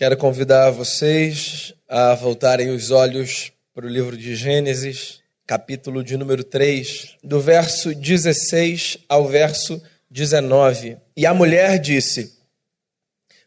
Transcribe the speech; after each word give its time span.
Quero 0.00 0.16
convidar 0.16 0.70
vocês 0.70 1.74
a 1.86 2.14
voltarem 2.14 2.70
os 2.70 2.90
olhos 2.90 3.52
para 3.74 3.84
o 3.84 3.88
livro 3.90 4.16
de 4.16 4.34
Gênesis, 4.34 5.20
capítulo 5.46 6.02
de 6.02 6.16
número 6.16 6.42
3, 6.42 7.18
do 7.22 7.38
verso 7.38 7.94
16 7.94 8.96
ao 9.06 9.28
verso 9.28 9.78
19. 10.10 10.96
E 11.14 11.26
a 11.26 11.34
mulher 11.34 11.78
disse: 11.78 12.34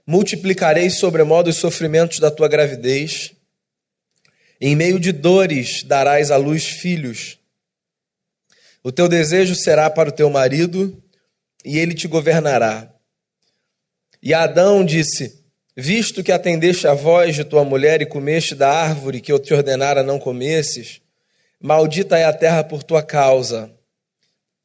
Multiplicarei 0.05 0.91
sobremodo 0.91 1.49
os 1.49 1.55
sofrimentos 1.55 2.19
da 2.19 2.29
tua 2.29 2.47
gravidez, 2.47 3.33
em 4.61 4.75
meio 4.75 4.99
de 4.99 5.11
dores 5.11 5.81
darás 5.81 6.29
à 6.29 6.37
luz 6.37 6.65
filhos. 6.65 7.39
O 8.83 8.91
teu 8.91 9.09
desejo 9.09 9.55
será 9.55 9.89
para 9.89 10.09
o 10.09 10.13
teu 10.13 10.29
marido, 10.29 11.01
e 11.65 11.79
ele 11.79 11.95
te 11.95 12.07
governará. 12.07 12.93
E 14.21 14.35
Adão 14.35 14.85
disse: 14.85 15.42
Visto 15.75 16.23
que 16.23 16.31
atendeste 16.31 16.87
a 16.87 16.93
voz 16.93 17.35
de 17.35 17.43
tua 17.43 17.63
mulher 17.63 17.99
e 18.01 18.05
comeste 18.05 18.53
da 18.53 18.69
árvore 18.69 19.19
que 19.19 19.31
eu 19.31 19.39
te 19.39 19.55
ordenara 19.55 20.03
não 20.03 20.19
comesses, 20.19 21.01
maldita 21.59 22.15
é 22.15 22.25
a 22.25 22.33
terra 22.33 22.63
por 22.63 22.83
tua 22.83 23.01
causa. 23.01 23.71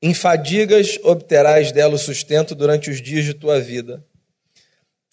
Em 0.02 0.12
fadigas 0.12 0.98
obterás 1.02 1.73
dela 1.73 1.95
o 1.95 1.98
sustento 1.98 2.55
durante 2.55 2.91
os 2.91 3.01
dias 3.01 3.24
de 3.24 3.32
tua 3.32 3.59
vida. 3.59 4.05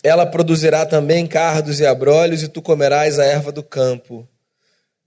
Ela 0.04 0.26
produzirá 0.26 0.86
também 0.86 1.26
cardos 1.26 1.80
e 1.80 1.86
abrolhos, 1.86 2.44
e 2.44 2.50
tu 2.50 2.62
comerás 2.62 3.18
a 3.18 3.26
erva 3.26 3.52
do 3.52 3.64
campo. 3.64 4.27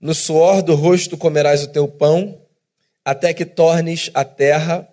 No 0.01 0.15
suor 0.15 0.63
do 0.63 0.73
rosto 0.73 1.17
comerás 1.17 1.63
o 1.63 1.67
teu 1.67 1.87
pão, 1.87 2.41
até 3.05 3.33
que 3.33 3.45
tornes 3.45 4.09
a 4.13 4.25
terra, 4.25 4.89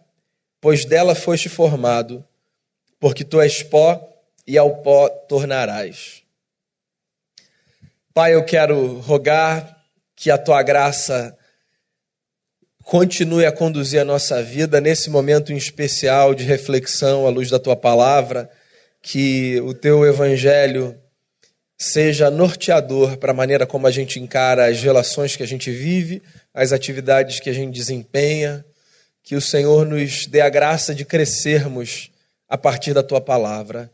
pois 0.61 0.85
dela 0.85 1.15
foste 1.15 1.49
formado, 1.49 2.25
porque 3.01 3.25
tu 3.25 3.41
és 3.41 3.63
pó 3.63 4.16
e 4.47 4.57
ao 4.57 4.77
pó 4.83 5.09
tornarás. 5.09 6.23
Pai, 8.15 8.35
eu 8.35 8.45
quero 8.45 9.01
rogar 9.01 9.77
que 10.15 10.31
a 10.31 10.39
tua 10.39 10.63
graça 10.63 11.37
continue 12.83 13.45
a 13.45 13.53
conduzir 13.53 14.01
a 14.01 14.05
nossa 14.05 14.43
vida 14.43 14.81
nesse 14.81 15.11
momento 15.11 15.53
em 15.53 15.57
especial 15.57 16.35
de 16.35 16.45
reflexão 16.45 17.27
à 17.27 17.31
luz 17.31 17.51
da 17.51 17.59
tua 17.59 17.77
palavra, 17.77 18.49
que 19.03 19.61
o 19.63 19.75
teu 19.75 20.07
evangelho 20.07 20.97
seja 21.77 22.31
norteador 22.31 23.19
para 23.19 23.33
a 23.33 23.35
maneira 23.35 23.67
como 23.67 23.87
a 23.87 23.91
gente 23.91 24.19
encara 24.19 24.67
as 24.67 24.81
relações 24.81 25.37
que 25.37 25.43
a 25.43 25.47
gente 25.47 25.71
vive, 25.71 26.23
as 26.55 26.73
atividades 26.73 27.39
que 27.39 27.51
a 27.51 27.53
gente 27.53 27.75
desempenha, 27.75 28.65
que 29.23 29.35
o 29.35 29.41
Senhor 29.41 29.85
nos 29.85 30.27
dê 30.27 30.41
a 30.41 30.49
graça 30.49 30.95
de 30.95 31.05
crescermos 31.05 32.11
a 32.49 32.57
partir 32.57 32.95
da 32.95 33.03
tua 33.03 33.21
palavra 33.21 33.91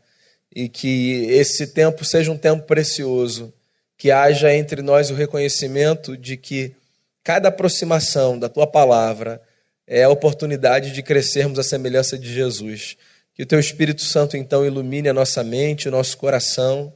e 0.55 0.69
que 0.69 1.25
esse 1.29 1.67
tempo 1.67 2.05
seja 2.05 2.31
um 2.31 2.37
tempo 2.37 2.65
precioso, 2.65 3.51
que 3.97 4.11
haja 4.11 4.53
entre 4.53 4.81
nós 4.81 5.09
o 5.09 5.15
reconhecimento 5.15 6.15
de 6.15 6.37
que 6.37 6.75
cada 7.23 7.49
aproximação 7.49 8.37
da 8.37 8.49
tua 8.49 8.67
palavra 8.67 9.41
é 9.87 10.03
a 10.03 10.09
oportunidade 10.09 10.91
de 10.91 11.01
crescermos 11.01 11.57
à 11.57 11.63
semelhança 11.63 12.17
de 12.17 12.31
Jesus. 12.31 12.97
Que 13.33 13.43
o 13.43 13.45
teu 13.45 13.59
Espírito 13.59 14.01
Santo 14.01 14.37
então 14.37 14.65
ilumine 14.65 15.09
a 15.09 15.13
nossa 15.13 15.43
mente, 15.43 15.87
o 15.87 15.91
nosso 15.91 16.17
coração 16.17 16.93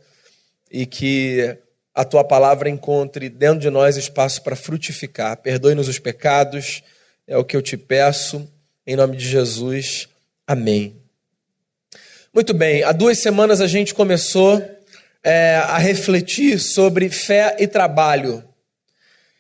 e 0.72 0.86
que 0.86 1.58
a 1.96 2.06
tua 2.06 2.24
palavra 2.24 2.70
encontre 2.70 3.28
dentro 3.28 3.60
de 3.60 3.70
nós 3.72 3.98
espaço 3.98 4.44
para 4.44 4.56
frutificar. 4.56 5.38
Perdoe-nos 5.38 5.88
os 5.88 5.98
pecados, 5.98 6.84
é 7.26 7.36
o 7.36 7.44
que 7.44 7.58
eu 7.58 7.62
te 7.62 7.76
peço, 7.76 8.48
em 8.86 8.96
nome 8.96 9.18
de 9.18 9.28
Jesus. 9.28 10.08
Amém. 10.46 11.07
Muito 12.34 12.54
bem, 12.54 12.84
há 12.84 12.92
duas 12.92 13.20
semanas 13.20 13.62
a 13.62 13.68
gente 13.68 13.94
começou 13.94 14.62
é, 15.24 15.56
a 15.56 15.78
refletir 15.78 16.60
sobre 16.60 17.10
fé 17.10 17.56
e 17.58 17.68
trabalho. 17.68 18.44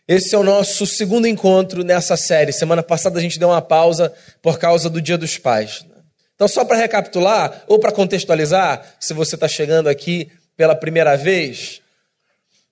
Esse 0.07 0.33
é 0.33 0.38
o 0.38 0.43
nosso 0.43 0.85
segundo 0.85 1.27
encontro 1.27 1.83
nessa 1.83 2.15
série. 2.15 2.53
Semana 2.53 2.81
passada 2.81 3.19
a 3.19 3.21
gente 3.21 3.38
deu 3.38 3.49
uma 3.49 3.61
pausa 3.61 4.13
por 4.42 4.58
causa 4.58 4.89
do 4.89 5.02
Dia 5.02 5.17
dos 5.17 5.37
Pais. 5.37 5.86
Então, 6.33 6.48
só 6.48 6.64
para 6.64 6.77
recapitular, 6.77 7.64
ou 7.67 7.77
para 7.77 7.92
contextualizar, 7.92 8.95
se 8.99 9.14
você 9.14 9.36
está 9.36 9.48
chegando 9.48 9.89
aqui 9.89 10.31
pela 10.55 10.75
primeira 10.75 11.17
vez, 11.17 11.81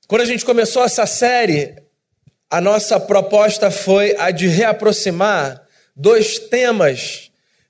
quando 0.08 0.22
a 0.22 0.26
gente 0.26 0.46
começou 0.46 0.84
essa 0.84 1.06
série, 1.06 1.76
a 2.50 2.62
nossa 2.62 3.00
proposta 3.00 3.70
foi 3.70 4.16
a 4.18 4.32
de 4.32 4.48
reaproximar 4.48 5.62
dois 5.96 6.40
temas 6.40 7.25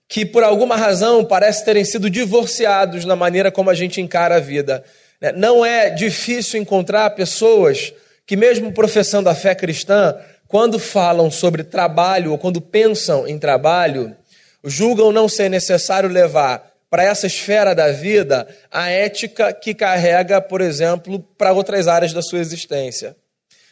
que 0.08 0.26
por 0.26 0.44
alguma 0.44 0.76
razão 0.76 1.26
parecem 1.26 1.66
terem 1.66 1.86
sido 1.86 2.10
divorciados 2.10 3.06
na 3.06 3.16
maneira 3.16 3.52
como 3.52 3.70
a 3.70 3.74
gente 3.74 4.00
encara 4.00 4.36
a 4.36 4.40
vida. 4.40 4.84
Né? 5.20 5.32
Não 5.32 5.66
é 5.66 5.90
difícil 5.90 6.60
encontrar 6.60 7.10
pessoas 7.12 7.94
que, 8.26 8.36
mesmo 8.36 8.72
professando 8.72 9.30
a 9.30 9.36
fé 9.36 9.56
cristã, 9.56 10.16
quando 10.48 10.80
falam 10.80 11.32
sobre 11.32 11.64
trabalho 11.64 12.32
ou 12.32 12.38
quando 12.38 12.62
pensam 12.62 13.28
em 13.28 13.38
trabalho, 13.40 14.16
julgam 14.64 15.12
não 15.12 15.28
ser 15.28 15.50
necessário 15.50 16.10
levar 16.10 16.72
para 16.90 17.04
essa 17.04 17.28
esfera 17.28 17.74
da 17.74 17.92
vida 17.92 18.48
a 18.72 18.90
ética 18.90 19.52
que 19.52 19.74
carrega, 19.74 20.40
por 20.40 20.62
exemplo, 20.62 21.20
para 21.38 21.52
outras 21.52 21.88
áreas 21.88 22.14
da 22.14 22.22
sua 22.22 22.40
existência. 22.40 23.16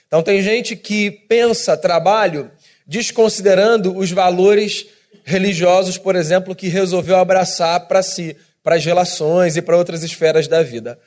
Então, 0.07 0.21
tem 0.21 0.41
gente 0.41 0.75
que 0.75 1.09
pensa 1.09 1.77
trabalho 1.77 2.51
desconsiderando 2.85 3.97
os 3.97 4.11
valores 4.11 4.85
religiosos, 5.23 5.97
por 5.97 6.15
exemplo, 6.15 6.55
que 6.55 6.67
resolveu 6.67 7.17
abraçar 7.17 7.87
para 7.87 8.01
si, 8.01 8.35
para 8.63 8.75
as 8.75 8.85
relações 8.85 9.57
e 9.57 9.61
para 9.61 9.77
outras 9.77 10.03
esferas 10.03 10.47
da 10.47 10.61
vida. 10.63 10.99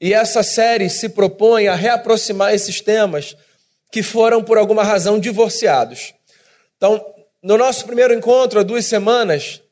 E 0.00 0.12
essa 0.12 0.42
série 0.42 0.90
se 0.90 1.08
propõe 1.08 1.68
a 1.68 1.74
reaproximar 1.74 2.54
esses 2.54 2.80
temas 2.80 3.36
que 3.90 4.02
foram, 4.02 4.42
por 4.42 4.58
alguma 4.58 4.84
razão, 4.84 5.18
divorciados. 5.18 6.14
Então, 6.76 7.04
no 7.42 7.56
nosso 7.56 7.86
primeiro 7.86 8.12
encontro, 8.12 8.60
há 8.60 8.62
duas 8.62 8.84
semanas, 8.84 9.62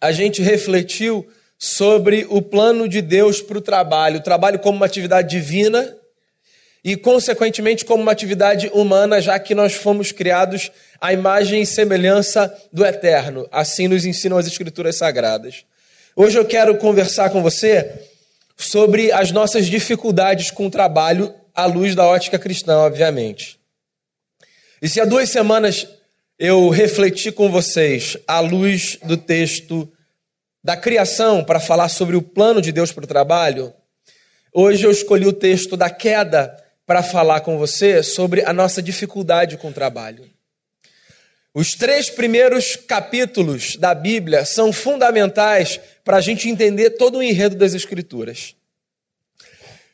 a 0.00 0.12
gente 0.12 0.42
refletiu 0.42 1.26
sobre 1.58 2.26
o 2.30 2.40
plano 2.40 2.88
de 2.88 3.02
Deus 3.02 3.42
para 3.42 3.58
o 3.58 3.60
trabalho, 3.60 4.18
o 4.18 4.22
trabalho 4.22 4.58
como 4.58 4.76
uma 4.76 4.86
atividade 4.86 5.28
divina 5.28 5.96
e, 6.82 6.96
consequentemente, 6.96 7.84
como 7.84 8.02
uma 8.02 8.12
atividade 8.12 8.70
humana, 8.72 9.20
já 9.20 9.38
que 9.38 9.54
nós 9.54 9.74
fomos 9.74 10.12
criados 10.12 10.70
à 11.00 11.12
imagem 11.12 11.62
e 11.62 11.66
semelhança 11.66 12.52
do 12.72 12.84
Eterno. 12.84 13.46
Assim 13.52 13.86
nos 13.86 14.06
ensinam 14.06 14.38
as 14.38 14.46
Escrituras 14.46 14.96
Sagradas. 14.96 15.64
Hoje 16.16 16.38
eu 16.38 16.44
quero 16.44 16.76
conversar 16.76 17.30
com 17.30 17.42
você 17.42 18.08
sobre 18.56 19.12
as 19.12 19.30
nossas 19.30 19.66
dificuldades 19.66 20.50
com 20.50 20.66
o 20.66 20.70
trabalho 20.70 21.34
à 21.54 21.66
luz 21.66 21.94
da 21.94 22.06
ótica 22.06 22.38
cristã, 22.38 22.78
obviamente. 22.78 23.58
E 24.82 24.88
se 24.88 25.00
há 25.00 25.04
duas 25.04 25.28
semanas 25.28 25.86
eu 26.38 26.70
refleti 26.70 27.30
com 27.30 27.50
vocês 27.50 28.16
à 28.26 28.40
luz 28.40 28.98
do 29.02 29.16
texto 29.16 29.90
da 30.64 30.76
criação 30.76 31.44
para 31.44 31.60
falar 31.60 31.88
sobre 31.88 32.16
o 32.16 32.22
plano 32.22 32.62
de 32.62 32.72
Deus 32.72 32.92
para 32.92 33.04
o 33.04 33.08
trabalho, 33.08 33.72
hoje 34.52 34.84
eu 34.84 34.90
escolhi 34.90 35.26
o 35.26 35.32
texto 35.32 35.76
da 35.76 35.90
queda 35.90 36.56
para 36.90 37.04
falar 37.04 37.42
com 37.42 37.56
você 37.56 38.02
sobre 38.02 38.44
a 38.44 38.52
nossa 38.52 38.82
dificuldade 38.82 39.56
com 39.56 39.68
o 39.68 39.72
trabalho. 39.72 40.28
Os 41.54 41.76
três 41.76 42.10
primeiros 42.10 42.74
capítulos 42.74 43.76
da 43.76 43.94
Bíblia 43.94 44.44
são 44.44 44.72
fundamentais 44.72 45.78
para 46.02 46.16
a 46.16 46.20
gente 46.20 46.48
entender 46.48 46.90
todo 46.90 47.18
o 47.18 47.22
enredo 47.22 47.54
das 47.54 47.74
Escrituras. 47.74 48.56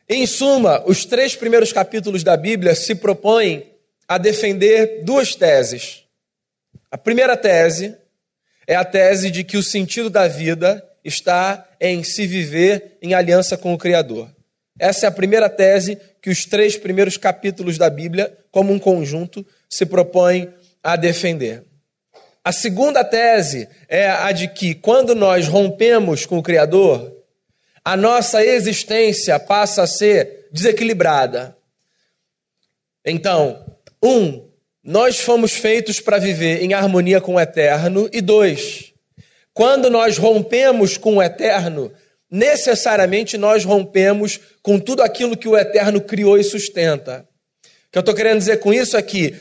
Em 0.08 0.26
suma, 0.26 0.82
os 0.86 1.04
três 1.04 1.36
primeiros 1.36 1.70
capítulos 1.70 2.24
da 2.24 2.34
Bíblia 2.34 2.74
se 2.74 2.94
propõem 2.94 3.74
a 4.08 4.16
defender 4.16 5.02
duas 5.04 5.34
teses. 5.34 6.02
A 6.90 6.96
primeira 6.96 7.36
tese 7.36 7.94
é 8.66 8.74
a 8.74 8.86
tese 8.86 9.30
de 9.30 9.44
que 9.44 9.58
o 9.58 9.62
sentido 9.62 10.08
da 10.08 10.26
vida 10.28 10.82
está 11.04 11.68
em 11.78 12.02
se 12.02 12.26
viver 12.26 12.96
em 13.02 13.12
aliança 13.12 13.54
com 13.54 13.74
o 13.74 13.78
Criador. 13.78 14.34
Essa 14.78 15.06
é 15.06 15.08
a 15.08 15.12
primeira 15.12 15.48
tese 15.48 15.98
que 16.26 16.31
os 16.31 16.44
três 16.44 16.76
primeiros 16.76 17.17
capítulos 17.17 17.78
da 17.78 17.88
Bíblia, 17.88 18.37
como 18.50 18.73
um 18.73 18.81
conjunto, 18.81 19.46
se 19.70 19.87
propõem 19.87 20.52
a 20.82 20.96
defender. 20.96 21.62
A 22.43 22.50
segunda 22.50 23.05
tese 23.05 23.69
é 23.88 24.08
a 24.08 24.32
de 24.32 24.49
que, 24.49 24.75
quando 24.75 25.14
nós 25.14 25.46
rompemos 25.46 26.26
com 26.26 26.37
o 26.37 26.43
Criador, 26.43 27.17
a 27.84 27.96
nossa 27.96 28.44
existência 28.44 29.38
passa 29.38 29.84
a 29.84 29.87
ser 29.87 30.49
desequilibrada. 30.50 31.56
Então, 33.05 33.64
um, 34.02 34.50
nós 34.82 35.20
fomos 35.20 35.52
feitos 35.52 36.00
para 36.00 36.19
viver 36.19 36.61
em 36.61 36.75
harmonia 36.75 37.20
com 37.20 37.34
o 37.34 37.40
eterno, 37.40 38.11
e 38.12 38.20
dois, 38.20 38.93
quando 39.55 39.88
nós 39.88 40.19
rompemos 40.19 40.96
com 40.96 41.19
o 41.19 41.23
eterno, 41.23 41.93
necessariamente 42.28 43.38
nós 43.38 43.64
rompemos 43.64 44.40
com 44.66 44.80
tudo 44.80 45.00
aquilo 45.00 45.36
que 45.36 45.46
o 45.46 45.56
Eterno 45.56 46.00
criou 46.00 46.36
e 46.36 46.42
sustenta. 46.42 47.24
O 47.62 47.92
que 47.92 47.98
eu 47.98 48.00
estou 48.00 48.12
querendo 48.12 48.38
dizer 48.38 48.58
com 48.58 48.74
isso 48.74 48.96
é 48.96 49.02
que 49.02 49.36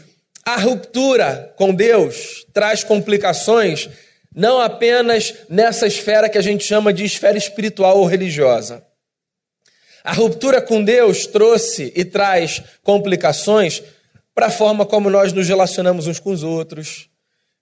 a 0.45 0.55
ruptura 0.55 1.51
com 1.57 1.73
Deus 1.73 2.45
traz 2.53 2.83
complicações 2.83 3.89
não 4.35 4.61
apenas 4.61 5.33
nessa 5.49 5.87
esfera 5.87 6.29
que 6.29 6.37
a 6.37 6.43
gente 6.43 6.63
chama 6.63 6.93
de 6.93 7.03
esfera 7.03 7.39
espiritual 7.39 7.97
ou 7.97 8.05
religiosa. 8.05 8.85
A 10.03 10.13
ruptura 10.13 10.61
com 10.61 10.83
Deus 10.83 11.25
trouxe 11.25 11.91
e 11.95 12.05
traz 12.05 12.61
complicações 12.83 13.81
para 14.31 14.45
a 14.45 14.51
forma 14.51 14.85
como 14.85 15.09
nós 15.09 15.33
nos 15.33 15.47
relacionamos 15.47 16.05
uns 16.05 16.19
com 16.19 16.29
os 16.29 16.43
outros, 16.43 17.09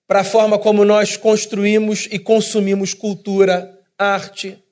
para 0.06 0.20
a 0.20 0.24
forma 0.24 0.58
como 0.58 0.84
nós 0.84 1.16
construímos 1.16 2.06
e 2.12 2.18
consumimos 2.18 2.92
cultura, 2.92 3.74
arte, 3.98 4.62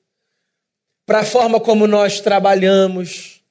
para 1.05 1.19
a 1.19 1.25
forma 1.25 1.59
como 1.59 1.87
nós 1.87 2.19
trabalhamos. 2.19 3.41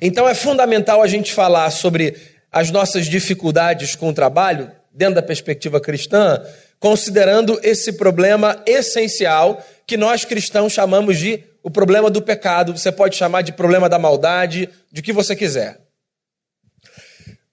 Então 0.00 0.28
é 0.28 0.34
fundamental 0.34 1.02
a 1.02 1.06
gente 1.06 1.32
falar 1.32 1.70
sobre 1.70 2.16
as 2.50 2.70
nossas 2.70 3.06
dificuldades 3.06 3.94
com 3.94 4.08
o 4.08 4.14
trabalho, 4.14 4.70
dentro 4.92 5.16
da 5.16 5.22
perspectiva 5.22 5.80
cristã, 5.80 6.42
considerando 6.80 7.60
esse 7.62 7.92
problema 7.92 8.62
essencial 8.66 9.64
que 9.86 9.96
nós 9.96 10.24
cristãos 10.24 10.72
chamamos 10.72 11.18
de 11.18 11.44
o 11.62 11.70
problema 11.70 12.10
do 12.10 12.22
pecado. 12.22 12.76
Você 12.76 12.90
pode 12.90 13.16
chamar 13.16 13.42
de 13.42 13.52
problema 13.52 13.88
da 13.88 13.98
maldade, 13.98 14.68
de 14.90 15.02
que 15.02 15.12
você 15.12 15.36
quiser. 15.36 15.80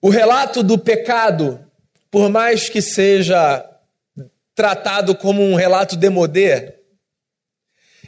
O 0.02 0.10
relato 0.10 0.64
do 0.64 0.78
pecado, 0.78 1.60
por 2.12 2.30
mais 2.30 2.70
que 2.70 2.82
seja 2.82 3.66
tratado 4.54 5.16
como 5.16 5.42
um 5.42 5.56
relato 5.56 5.96
demodê, 5.96 6.76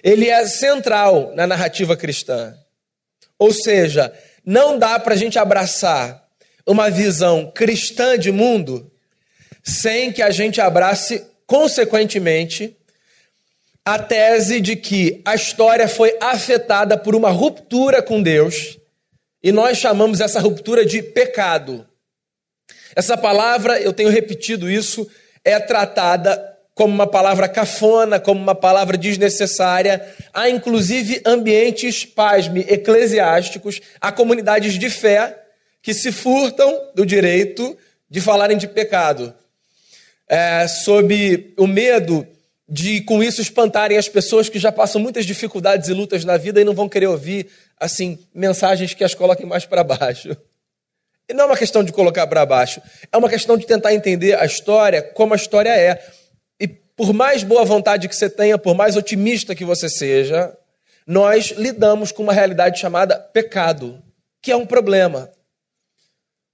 ele 0.08 0.30
é 0.30 0.48
central 0.48 1.34
na 1.36 1.46
narrativa 1.46 1.98
cristã. 1.98 2.56
Ou 3.38 3.52
seja, 3.52 4.14
não 4.46 4.80
dá 4.80 4.98
para 4.98 5.14
a 5.14 5.18
gente 5.18 5.38
abraçar 5.38 6.26
uma 6.66 6.90
visão 6.90 7.52
cristã 7.54 8.18
de 8.18 8.32
mundo 8.32 8.90
sem 9.62 10.14
que 10.14 10.22
a 10.22 10.32
gente 10.32 10.62
abrace, 10.62 11.28
consequentemente, 11.46 12.74
a 13.84 14.00
tese 14.00 14.62
de 14.62 14.78
que 14.78 15.22
a 15.26 15.36
história 15.36 15.90
foi 15.90 16.18
afetada 16.22 16.98
por 16.98 17.14
uma 17.14 17.30
ruptura 17.30 18.02
com 18.02 18.24
Deus 18.24 18.78
e 19.44 19.52
nós 19.52 19.78
chamamos 19.78 20.22
essa 20.22 20.40
ruptura 20.40 20.86
de 20.86 21.02
pecado. 21.02 21.86
Essa 22.96 23.18
palavra, 23.18 23.78
eu 23.82 23.92
tenho 23.92 24.10
repetido 24.10 24.72
isso, 24.72 25.06
é 25.44 25.60
tratada 25.60 26.57
como 26.78 26.94
uma 26.94 27.08
palavra 27.08 27.50
cafona, 27.50 28.20
como 28.20 28.40
uma 28.40 28.54
palavra 28.54 28.96
desnecessária. 28.96 30.00
Há 30.32 30.48
inclusive 30.48 31.22
ambientes, 31.26 32.06
pasme, 32.06 32.64
eclesiásticos, 32.70 33.82
há 34.00 34.12
comunidades 34.12 34.78
de 34.78 34.90
fé 34.90 35.44
que 35.82 35.92
se 35.92 36.12
furtam 36.12 36.92
do 36.94 37.04
direito 37.04 37.76
de 38.08 38.22
falarem 38.22 38.58
de 38.58 38.68
pecado 38.68 39.34
é, 40.30 40.68
sob 40.68 41.54
o 41.58 41.66
medo 41.66 42.28
de 42.70 43.02
com 43.02 43.24
isso 43.24 43.42
espantarem 43.42 43.98
as 43.98 44.08
pessoas 44.08 44.48
que 44.48 44.60
já 44.60 44.72
passam 44.72 45.02
muitas 45.02 45.26
dificuldades 45.26 45.90
e 45.90 45.94
lutas 45.94 46.24
na 46.24 46.38
vida 46.38 46.62
e 46.62 46.66
não 46.66 46.74
vão 46.74 46.88
querer 46.88 47.08
ouvir 47.08 47.48
assim 47.80 48.20
mensagens 48.34 48.94
que 48.94 49.04
as 49.04 49.16
coloquem 49.16 49.46
mais 49.46 49.66
para 49.66 49.84
baixo. 49.84 50.38
E 51.30 51.34
não 51.34 51.44
é 51.44 51.48
uma 51.48 51.58
questão 51.58 51.84
de 51.84 51.92
colocar 51.92 52.26
para 52.28 52.46
baixo, 52.46 52.82
é 53.12 53.18
uma 53.18 53.28
questão 53.28 53.58
de 53.58 53.66
tentar 53.66 53.94
entender 53.94 54.40
a 54.40 54.46
história 54.46 55.02
como 55.02 55.34
a 55.34 55.36
história 55.36 55.72
é. 55.72 56.02
Por 56.98 57.14
mais 57.14 57.44
boa 57.44 57.64
vontade 57.64 58.08
que 58.08 58.16
você 58.16 58.28
tenha, 58.28 58.58
por 58.58 58.76
mais 58.76 58.96
otimista 58.98 59.54
que 59.54 59.64
você 59.64 59.88
seja, 59.88 60.52
nós 61.06 61.52
lidamos 61.52 62.12
com 62.12 62.24
uma 62.24 62.34
realidade 62.34 62.80
chamada 62.80 63.16
pecado, 63.20 64.02
que 64.42 64.52
é 64.52 64.56
um 64.56 64.66
problema 64.66 65.30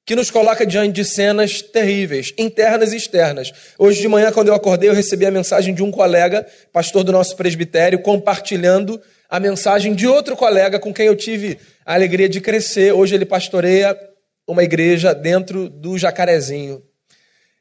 que 0.06 0.18
nos 0.18 0.30
coloca 0.30 0.66
diante 0.66 0.95
de 0.95 1.06
cenas 1.06 1.62
terríveis, 1.62 2.34
internas 2.38 2.92
e 2.92 2.98
externas. 2.98 3.54
Hoje 3.80 4.01
de 4.01 4.07
manhã, 4.10 4.34
quando 4.34 4.50
eu 4.50 4.54
acordei, 4.54 4.90
eu 4.90 4.94
recebi 4.94 5.25
a 5.25 5.31
mensagem 5.31 5.74
de 5.74 5.81
um 5.81 5.90
colega, 5.90 6.45
pastor 6.74 7.06
do 7.06 7.13
nosso 7.13 7.38
presbitério, 7.38 8.00
compartilhando 8.00 9.01
a 9.30 9.40
mensagem 9.40 9.95
de 9.95 10.06
outro 10.06 10.36
colega 10.36 10.78
com 10.78 10.94
quem 10.94 11.06
eu 11.06 11.16
tive 11.16 11.57
a 11.86 11.94
alegria 11.94 12.28
de 12.28 12.42
crescer. 12.42 12.92
Hoje 12.92 13.16
ele 13.16 13.25
pastoreia 13.25 13.98
uma 14.45 14.62
igreja 14.62 15.16
dentro 15.16 15.69
do 15.69 15.98
Jacarezinho. 15.98 16.84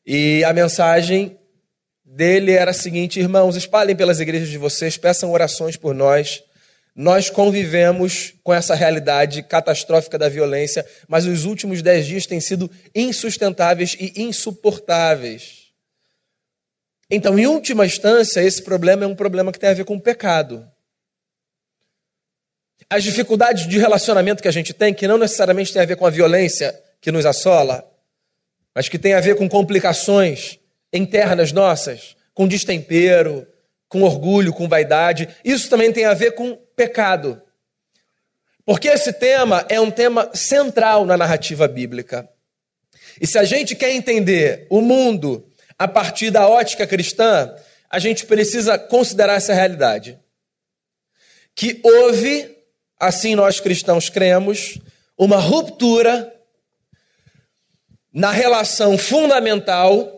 E 0.04 0.42
a 0.42 0.52
mensagem 0.52 1.38
dele 2.12 2.52
era 2.52 2.70
a 2.70 2.74
seguinte: 2.74 3.18
irmãos, 3.18 3.56
espalhem 3.56 3.96
pelas 3.96 4.20
igrejas 4.20 4.48
de 4.48 4.58
vocês, 4.58 4.96
peçam 4.96 5.32
orações 5.32 5.76
por 5.76 5.94
nós 5.94 6.42
nós 6.94 7.30
convivemos 7.30 8.34
com 8.44 8.52
essa 8.52 8.74
realidade 8.74 9.42
catastrófica 9.42 10.18
da 10.18 10.28
violência, 10.28 10.86
mas 11.08 11.24
os 11.24 11.44
últimos 11.44 11.80
dez 11.80 12.06
dias 12.06 12.26
têm 12.26 12.40
sido 12.40 12.70
insustentáveis 12.94 13.96
e 13.98 14.22
insuportáveis. 14.22 15.72
Então, 17.10 17.38
em 17.38 17.46
última 17.46 17.86
instância, 17.86 18.40
esse 18.40 18.62
problema 18.62 19.04
é 19.04 19.06
um 19.06 19.14
problema 19.14 19.52
que 19.52 19.58
tem 19.58 19.70
a 19.70 19.74
ver 19.74 19.84
com 19.84 19.96
o 19.96 20.00
pecado. 20.00 20.66
As 22.90 23.02
dificuldades 23.02 23.66
de 23.66 23.78
relacionamento 23.78 24.42
que 24.42 24.48
a 24.48 24.52
gente 24.52 24.74
tem, 24.74 24.92
que 24.92 25.08
não 25.08 25.16
necessariamente 25.16 25.72
tem 25.72 25.80
a 25.80 25.86
ver 25.86 25.96
com 25.96 26.06
a 26.06 26.10
violência 26.10 26.78
que 27.00 27.10
nos 27.10 27.24
assola, 27.24 27.90
mas 28.74 28.88
que 28.88 28.98
tem 28.98 29.14
a 29.14 29.20
ver 29.20 29.36
com 29.36 29.48
complicações 29.48 30.58
internas 30.92 31.52
nossas, 31.52 32.16
com 32.34 32.46
destempero, 32.46 33.46
com 33.88 34.02
orgulho, 34.02 34.52
com 34.52 34.68
vaidade. 34.68 35.28
Isso 35.44 35.68
também 35.68 35.92
tem 35.92 36.04
a 36.04 36.14
ver 36.14 36.32
com 36.32 36.56
pecado. 36.76 37.40
Porque 38.64 38.88
esse 38.88 39.12
tema 39.12 39.64
é 39.68 39.80
um 39.80 39.90
tema 39.90 40.30
central 40.34 41.04
na 41.04 41.16
narrativa 41.16 41.66
bíblica. 41.66 42.28
E 43.20 43.26
se 43.26 43.38
a 43.38 43.44
gente 43.44 43.74
quer 43.74 43.92
entender 43.92 44.66
o 44.70 44.80
mundo 44.80 45.46
a 45.78 45.88
partir 45.88 46.30
da 46.30 46.48
ótica 46.48 46.86
cristã, 46.86 47.54
a 47.90 47.98
gente 47.98 48.24
precisa 48.24 48.78
considerar 48.78 49.34
essa 49.34 49.52
realidade. 49.52 50.18
Que 51.54 51.80
houve, 51.82 52.56
assim 52.98 53.34
nós 53.34 53.60
cristãos 53.60 54.08
cremos, 54.08 54.78
uma 55.18 55.36
ruptura 55.36 56.32
na 58.12 58.30
relação 58.30 58.96
fundamental 58.96 60.11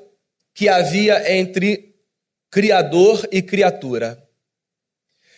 que 0.55 0.69
havia 0.69 1.37
entre 1.37 1.93
Criador 2.51 3.29
e 3.33 3.43
criatura. 3.43 4.23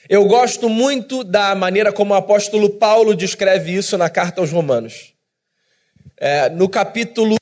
Eu 0.06 0.26
gosto 0.26 0.68
muito 0.68 1.24
da 1.24 1.54
maneira 1.54 1.90
como 1.90 2.12
o 2.12 2.16
apóstolo 2.16 2.70
Paulo 2.74 3.16
descreve 3.16 3.74
isso 3.74 3.96
na 3.96 4.10
carta 4.10 4.42
aos 4.42 4.52
Romanos. 4.52 5.14
É, 6.18 6.50
no 6.50 6.68
capítulo 6.68 7.36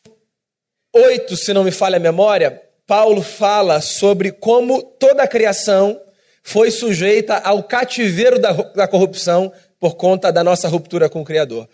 8, 0.95 1.37
se 1.37 1.53
não 1.53 1.65
me 1.65 1.73
falha 1.73 1.97
a 1.97 2.01
memória, 2.01 2.63
Paulo 2.87 3.21
fala 3.21 3.81
sobre 3.81 4.31
como 4.31 4.81
toda 4.81 5.25
a 5.25 5.29
criação 5.29 6.01
foi 6.41 6.71
sujeita 6.71 7.39
ao 7.39 7.65
cativeiro 7.65 8.39
da, 8.39 8.53
da 8.53 8.87
corrupção 8.87 9.53
por 9.81 9.97
conta 9.97 10.31
da 10.31 10.45
nossa 10.45 10.69
ruptura 10.69 11.09
com 11.09 11.23
o 11.23 11.25
Criador. 11.25 11.69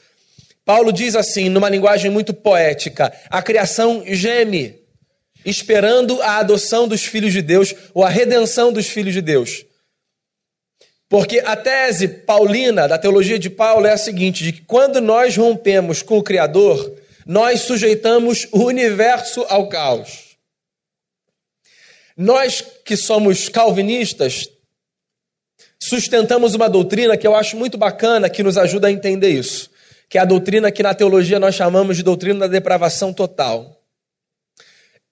Paulo 0.65 0.93
diz 0.93 1.15
assim, 1.15 1.49
numa 1.49 1.69
linguagem 1.69 2.11
muito 2.11 2.33
poética: 2.33 3.13
a 3.29 3.43
criação 3.43 4.03
geme 4.07 4.80
esperando 5.45 6.21
a 6.23 6.39
adoção 6.39 6.87
dos 6.87 7.05
filhos 7.05 7.33
de 7.33 7.43
Deus 7.43 7.75
ou 7.95 8.05
a 8.05 8.09
redenção 8.09 8.73
dos 8.73 8.87
filhos 8.87 9.15
de 9.15 9.21
Deus. 9.21 9.65
Porque 11.09 11.41
a 11.41 11.57
tese 11.57 12.07
paulina 12.07 12.87
da 12.87 12.97
teologia 12.97 13.39
de 13.39 13.51
Paulo 13.51 13.87
é 13.87 13.93
a 13.93 13.99
seguinte: 13.99 14.45
de 14.45 14.53
que 14.53 14.63
quando 14.63 15.01
nós 15.01 15.37
rompemos 15.37 16.03
com 16.03 16.19
o 16.19 16.23
Criador, 16.23 16.95
nós 17.27 17.63
sujeitamos 17.63 18.47
o 18.53 18.65
universo 18.65 19.45
ao 19.49 19.69
caos. 19.69 20.37
Nós 22.17 22.63
que 22.85 22.97
somos 22.97 23.49
calvinistas, 23.49 24.49
sustentamos 25.83 26.55
uma 26.55 26.69
doutrina 26.69 27.17
que 27.17 27.27
eu 27.27 27.35
acho 27.35 27.57
muito 27.57 27.79
bacana, 27.79 28.29
que 28.29 28.43
nos 28.43 28.59
ajuda 28.59 28.89
a 28.89 28.93
entender 28.93 29.31
isso, 29.31 29.71
que 30.09 30.19
é 30.19 30.21
a 30.21 30.25
doutrina 30.25 30.71
que 30.71 30.83
na 30.83 30.95
teologia 30.95 31.41
nós 31.41 31.55
chamamos 31.55 31.97
de 31.97 32.03
doutrina 32.03 32.41
da 32.41 32.47
depravação 32.47 33.13
total. 33.13 33.80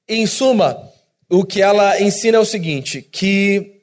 Em 0.08 0.26
suma, 0.26 0.90
o 1.28 1.44
que 1.44 1.60
ela 1.60 2.00
ensina 2.00 2.38
é 2.38 2.40
o 2.40 2.44
seguinte: 2.44 3.02
que 3.02 3.82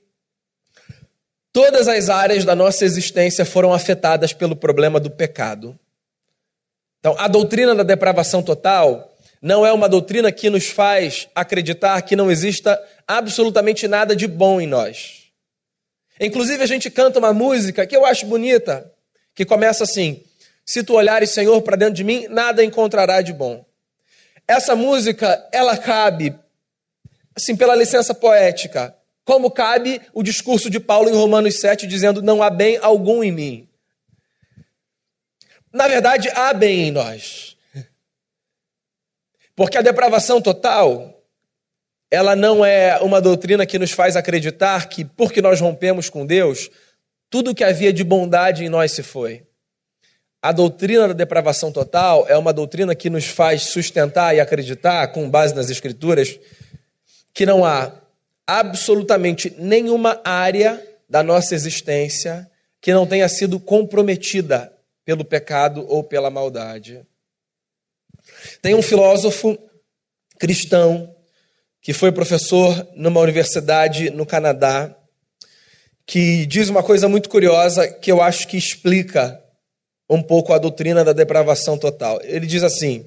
todas 1.53 1.87
as 1.87 2.09
áreas 2.09 2.43
da 2.43 2.55
nossa 2.55 2.83
existência 2.83 3.45
foram 3.45 3.73
afetadas 3.73 4.33
pelo 4.33 4.55
problema 4.55 4.99
do 4.99 5.11
pecado. 5.11 5.77
Então, 6.99 7.15
a 7.19 7.27
doutrina 7.27 7.75
da 7.75 7.83
depravação 7.83 8.41
total 8.41 9.15
não 9.39 9.63
é 9.63 9.71
uma 9.71 9.87
doutrina 9.87 10.31
que 10.31 10.49
nos 10.49 10.65
faz 10.67 11.27
acreditar 11.35 12.01
que 12.01 12.15
não 12.15 12.31
exista 12.31 12.81
absolutamente 13.07 13.87
nada 13.87 14.15
de 14.15 14.27
bom 14.27 14.59
em 14.59 14.65
nós. 14.65 15.25
Inclusive, 16.19 16.63
a 16.63 16.67
gente 16.67 16.89
canta 16.89 17.19
uma 17.19 17.33
música 17.33 17.85
que 17.85 17.95
eu 17.95 18.05
acho 18.05 18.25
bonita, 18.25 18.91
que 19.35 19.45
começa 19.45 19.83
assim: 19.83 20.23
Se 20.65 20.83
tu 20.83 20.93
olhares, 20.93 21.31
Senhor, 21.31 21.61
para 21.61 21.75
dentro 21.75 21.95
de 21.95 22.03
mim, 22.03 22.25
nada 22.29 22.63
encontrará 22.63 23.21
de 23.21 23.33
bom. 23.33 23.64
Essa 24.47 24.75
música, 24.75 25.47
ela 25.51 25.77
cabe, 25.77 26.35
assim, 27.35 27.55
pela 27.55 27.75
licença 27.75 28.13
poética, 28.13 28.95
como 29.23 29.49
cabe 29.49 30.01
o 30.13 30.21
discurso 30.21 30.69
de 30.69 30.79
Paulo 30.79 31.09
em 31.09 31.15
Romanos 31.15 31.59
7, 31.59 31.87
dizendo: 31.87 32.21
Não 32.21 32.43
há 32.43 32.49
bem 32.49 32.77
algum 32.77 33.23
em 33.23 33.31
mim. 33.31 33.69
Na 35.73 35.87
verdade, 35.87 36.29
há 36.29 36.53
bem 36.53 36.87
em 36.87 36.91
nós. 36.91 37.57
Porque 39.55 39.77
a 39.77 39.81
depravação 39.81 40.41
total, 40.41 41.23
ela 42.11 42.35
não 42.35 42.63
é 42.63 42.99
uma 42.99 43.19
doutrina 43.19 43.65
que 43.65 43.79
nos 43.79 43.91
faz 43.91 44.15
acreditar 44.15 44.87
que, 44.87 45.03
porque 45.03 45.41
nós 45.41 45.59
rompemos 45.59 46.09
com 46.09 46.25
Deus, 46.25 46.69
tudo 47.29 47.55
que 47.55 47.63
havia 47.63 47.91
de 47.91 48.03
bondade 48.03 48.63
em 48.63 48.69
nós 48.69 48.91
se 48.91 49.01
foi. 49.01 49.44
A 50.45 50.51
doutrina 50.51 51.07
da 51.07 51.13
depravação 51.15 51.71
total 51.71 52.27
é 52.29 52.37
uma 52.37 52.53
doutrina 52.53 52.93
que 52.93 53.09
nos 53.09 53.25
faz 53.25 53.63
sustentar 53.63 54.35
e 54.35 54.39
acreditar, 54.39 55.07
com 55.07 55.27
base 55.27 55.55
nas 55.55 55.71
Escrituras, 55.71 56.39
que 57.33 57.47
não 57.47 57.65
há 57.65 57.91
absolutamente 58.45 59.55
nenhuma 59.57 60.21
área 60.23 60.79
da 61.09 61.23
nossa 61.23 61.55
existência 61.55 62.47
que 62.79 62.93
não 62.93 63.07
tenha 63.07 63.27
sido 63.27 63.59
comprometida 63.59 64.71
pelo 65.03 65.25
pecado 65.25 65.83
ou 65.89 66.03
pela 66.03 66.29
maldade. 66.29 67.03
Tem 68.61 68.75
um 68.75 68.83
filósofo 68.83 69.57
cristão 70.37 71.11
que 71.81 71.91
foi 71.91 72.11
professor 72.11 72.87
numa 72.93 73.19
universidade 73.19 74.11
no 74.11 74.27
Canadá, 74.27 74.95
que 76.05 76.45
diz 76.45 76.69
uma 76.69 76.83
coisa 76.83 77.09
muito 77.09 77.29
curiosa 77.29 77.87
que 77.87 78.11
eu 78.11 78.21
acho 78.21 78.47
que 78.47 78.57
explica 78.57 79.43
um 80.09 80.21
pouco 80.21 80.53
a 80.53 80.57
doutrina 80.57 81.03
da 81.03 81.13
depravação 81.13 81.77
total. 81.77 82.19
Ele 82.23 82.45
diz 82.45 82.63
assim: 82.63 83.05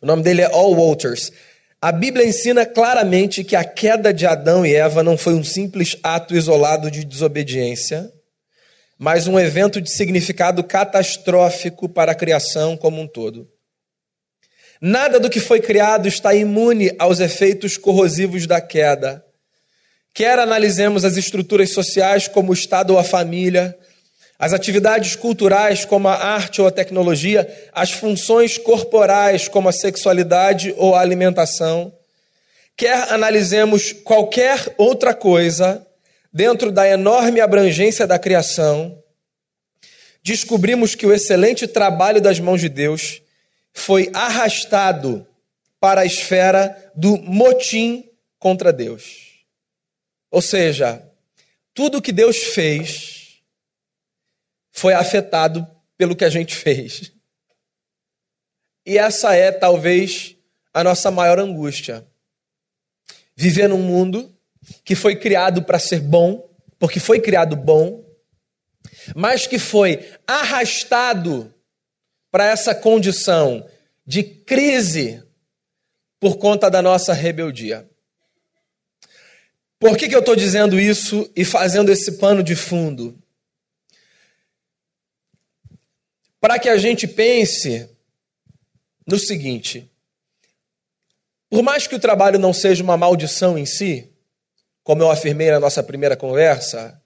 o 0.00 0.06
nome 0.06 0.22
dele 0.22 0.42
é 0.42 0.46
All 0.46 0.74
Walters. 0.74 1.32
A 1.80 1.92
Bíblia 1.92 2.26
ensina 2.26 2.64
claramente 2.64 3.44
que 3.44 3.56
a 3.56 3.64
queda 3.64 4.12
de 4.12 4.26
Adão 4.26 4.64
e 4.64 4.74
Eva 4.74 5.02
não 5.02 5.18
foi 5.18 5.34
um 5.34 5.44
simples 5.44 5.96
ato 6.02 6.34
isolado 6.34 6.90
de 6.90 7.04
desobediência, 7.04 8.10
mas 8.98 9.26
um 9.26 9.38
evento 9.38 9.80
de 9.80 9.90
significado 9.90 10.64
catastrófico 10.64 11.88
para 11.88 12.12
a 12.12 12.14
criação 12.14 12.76
como 12.76 13.00
um 13.00 13.06
todo. 13.06 13.48
Nada 14.80 15.18
do 15.18 15.30
que 15.30 15.40
foi 15.40 15.60
criado 15.60 16.08
está 16.08 16.34
imune 16.34 16.94
aos 16.98 17.20
efeitos 17.20 17.76
corrosivos 17.76 18.46
da 18.46 18.60
queda. 18.60 19.24
Quer 20.12 20.38
analisemos 20.38 21.04
as 21.04 21.16
estruturas 21.16 21.70
sociais 21.70 22.28
como 22.28 22.50
o 22.50 22.54
Estado 22.54 22.92
ou 22.92 22.98
a 22.98 23.04
família, 23.04 23.76
as 24.38 24.52
atividades 24.52 25.14
culturais, 25.14 25.84
como 25.84 26.08
a 26.08 26.14
arte 26.14 26.60
ou 26.60 26.66
a 26.66 26.72
tecnologia, 26.72 27.48
as 27.72 27.92
funções 27.92 28.58
corporais, 28.58 29.48
como 29.48 29.68
a 29.68 29.72
sexualidade 29.72 30.74
ou 30.76 30.94
a 30.94 31.00
alimentação, 31.00 31.92
quer 32.76 33.12
analisemos 33.12 33.92
qualquer 33.92 34.74
outra 34.76 35.14
coisa 35.14 35.86
dentro 36.32 36.72
da 36.72 36.88
enorme 36.88 37.40
abrangência 37.40 38.06
da 38.08 38.18
criação, 38.18 39.00
descobrimos 40.22 40.96
que 40.96 41.06
o 41.06 41.12
excelente 41.12 41.68
trabalho 41.68 42.20
das 42.20 42.40
mãos 42.40 42.60
de 42.60 42.68
Deus 42.68 43.22
foi 43.72 44.10
arrastado 44.12 45.24
para 45.78 46.00
a 46.00 46.06
esfera 46.06 46.90
do 46.96 47.18
motim 47.18 48.10
contra 48.38 48.72
Deus. 48.72 49.44
Ou 50.30 50.42
seja, 50.42 51.02
tudo 51.72 52.02
que 52.02 52.10
Deus 52.10 52.36
fez 52.36 53.23
foi 54.74 54.92
afetado 54.92 55.66
pelo 55.96 56.16
que 56.16 56.24
a 56.24 56.28
gente 56.28 56.54
fez. 56.54 57.12
E 58.84 58.98
essa 58.98 59.34
é 59.34 59.52
talvez 59.52 60.36
a 60.74 60.82
nossa 60.82 61.12
maior 61.12 61.38
angústia. 61.38 62.04
Viver 63.36 63.68
num 63.68 63.78
mundo 63.78 64.36
que 64.84 64.96
foi 64.96 65.14
criado 65.14 65.62
para 65.62 65.78
ser 65.78 66.00
bom, 66.00 66.50
porque 66.78 66.98
foi 66.98 67.20
criado 67.20 67.54
bom, 67.54 68.04
mas 69.14 69.46
que 69.46 69.60
foi 69.60 70.12
arrastado 70.26 71.54
para 72.30 72.46
essa 72.46 72.74
condição 72.74 73.66
de 74.04 74.24
crise 74.24 75.22
por 76.18 76.36
conta 76.36 76.68
da 76.68 76.82
nossa 76.82 77.12
rebeldia. 77.12 77.88
Por 79.78 79.96
que, 79.96 80.08
que 80.08 80.16
eu 80.16 80.20
estou 80.20 80.34
dizendo 80.34 80.80
isso 80.80 81.30
e 81.36 81.44
fazendo 81.44 81.92
esse 81.92 82.18
pano 82.18 82.42
de 82.42 82.56
fundo? 82.56 83.22
Para 86.44 86.58
que 86.58 86.68
a 86.68 86.76
gente 86.76 87.08
pense 87.08 87.88
no 89.06 89.18
seguinte: 89.18 89.90
por 91.48 91.62
mais 91.62 91.86
que 91.86 91.94
o 91.94 91.98
trabalho 91.98 92.38
não 92.38 92.52
seja 92.52 92.84
uma 92.84 92.98
maldição 92.98 93.56
em 93.56 93.64
si, 93.64 94.12
como 94.82 95.02
eu 95.02 95.10
afirmei 95.10 95.50
na 95.50 95.58
nossa 95.58 95.82
primeira 95.82 96.18
conversa, 96.18 97.02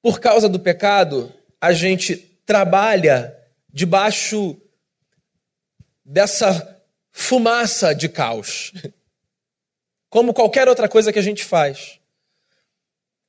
por 0.00 0.20
causa 0.20 0.48
do 0.48 0.60
pecado, 0.60 1.34
a 1.60 1.72
gente 1.72 2.16
trabalha 2.46 3.36
debaixo 3.68 4.56
dessa 6.04 6.80
fumaça 7.10 7.92
de 7.92 8.08
caos, 8.08 8.72
como 10.08 10.32
qualquer 10.32 10.68
outra 10.68 10.88
coisa 10.88 11.12
que 11.12 11.18
a 11.18 11.22
gente 11.22 11.44
faz. 11.44 11.98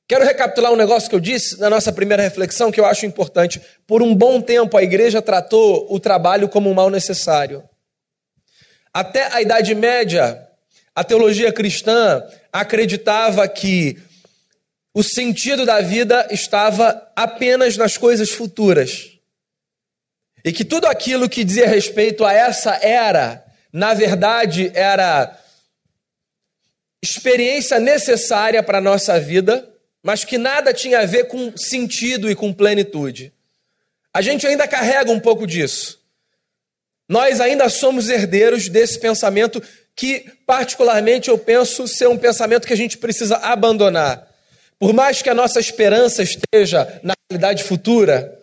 Quero 0.08 0.24
recapitular 0.24 0.72
um 0.72 0.76
negócio 0.76 1.08
que 1.08 1.16
eu 1.16 1.20
disse 1.20 1.58
na 1.58 1.68
nossa 1.68 1.92
primeira 1.92 2.22
reflexão 2.22 2.70
que 2.70 2.78
eu 2.78 2.86
acho 2.86 3.04
importante. 3.04 3.60
Por 3.86 4.02
um 4.02 4.14
bom 4.14 4.40
tempo, 4.40 4.76
a 4.76 4.82
igreja 4.82 5.20
tratou 5.20 5.92
o 5.92 5.98
trabalho 5.98 6.48
como 6.48 6.70
um 6.70 6.74
mal 6.74 6.90
necessário. 6.90 7.68
Até 8.94 9.26
a 9.34 9.42
Idade 9.42 9.74
Média, 9.74 10.46
a 10.94 11.02
teologia 11.02 11.52
cristã 11.52 12.24
acreditava 12.52 13.46
que 13.48 14.00
o 14.94 15.02
sentido 15.02 15.66
da 15.66 15.80
vida 15.80 16.28
estava 16.30 17.10
apenas 17.16 17.76
nas 17.76 17.98
coisas 17.98 18.30
futuras. 18.30 19.10
E 20.44 20.52
que 20.52 20.64
tudo 20.64 20.86
aquilo 20.86 21.28
que 21.28 21.42
dizia 21.42 21.66
respeito 21.66 22.24
a 22.24 22.32
essa 22.32 22.76
era, 22.76 23.44
na 23.72 23.92
verdade, 23.92 24.70
era 24.72 25.36
experiência 27.02 27.80
necessária 27.80 28.62
para 28.62 28.78
a 28.78 28.80
nossa 28.80 29.18
vida 29.18 29.75
mas 30.06 30.22
que 30.22 30.38
nada 30.38 30.72
tinha 30.72 31.00
a 31.00 31.04
ver 31.04 31.24
com 31.24 31.52
sentido 31.56 32.30
e 32.30 32.36
com 32.36 32.52
plenitude. 32.52 33.32
A 34.14 34.22
gente 34.22 34.46
ainda 34.46 34.68
carrega 34.68 35.10
um 35.10 35.18
pouco 35.18 35.44
disso. 35.44 36.00
Nós 37.08 37.40
ainda 37.40 37.68
somos 37.68 38.08
herdeiros 38.08 38.68
desse 38.68 39.00
pensamento 39.00 39.60
que, 39.96 40.30
particularmente, 40.46 41.28
eu 41.28 41.36
penso 41.36 41.88
ser 41.88 42.06
um 42.06 42.16
pensamento 42.16 42.68
que 42.68 42.72
a 42.72 42.76
gente 42.76 42.98
precisa 42.98 43.38
abandonar. 43.38 44.28
Por 44.78 44.92
mais 44.92 45.22
que 45.22 45.28
a 45.28 45.34
nossa 45.34 45.58
esperança 45.58 46.22
esteja 46.22 47.00
na 47.02 47.14
realidade 47.28 47.64
futura, 47.64 48.40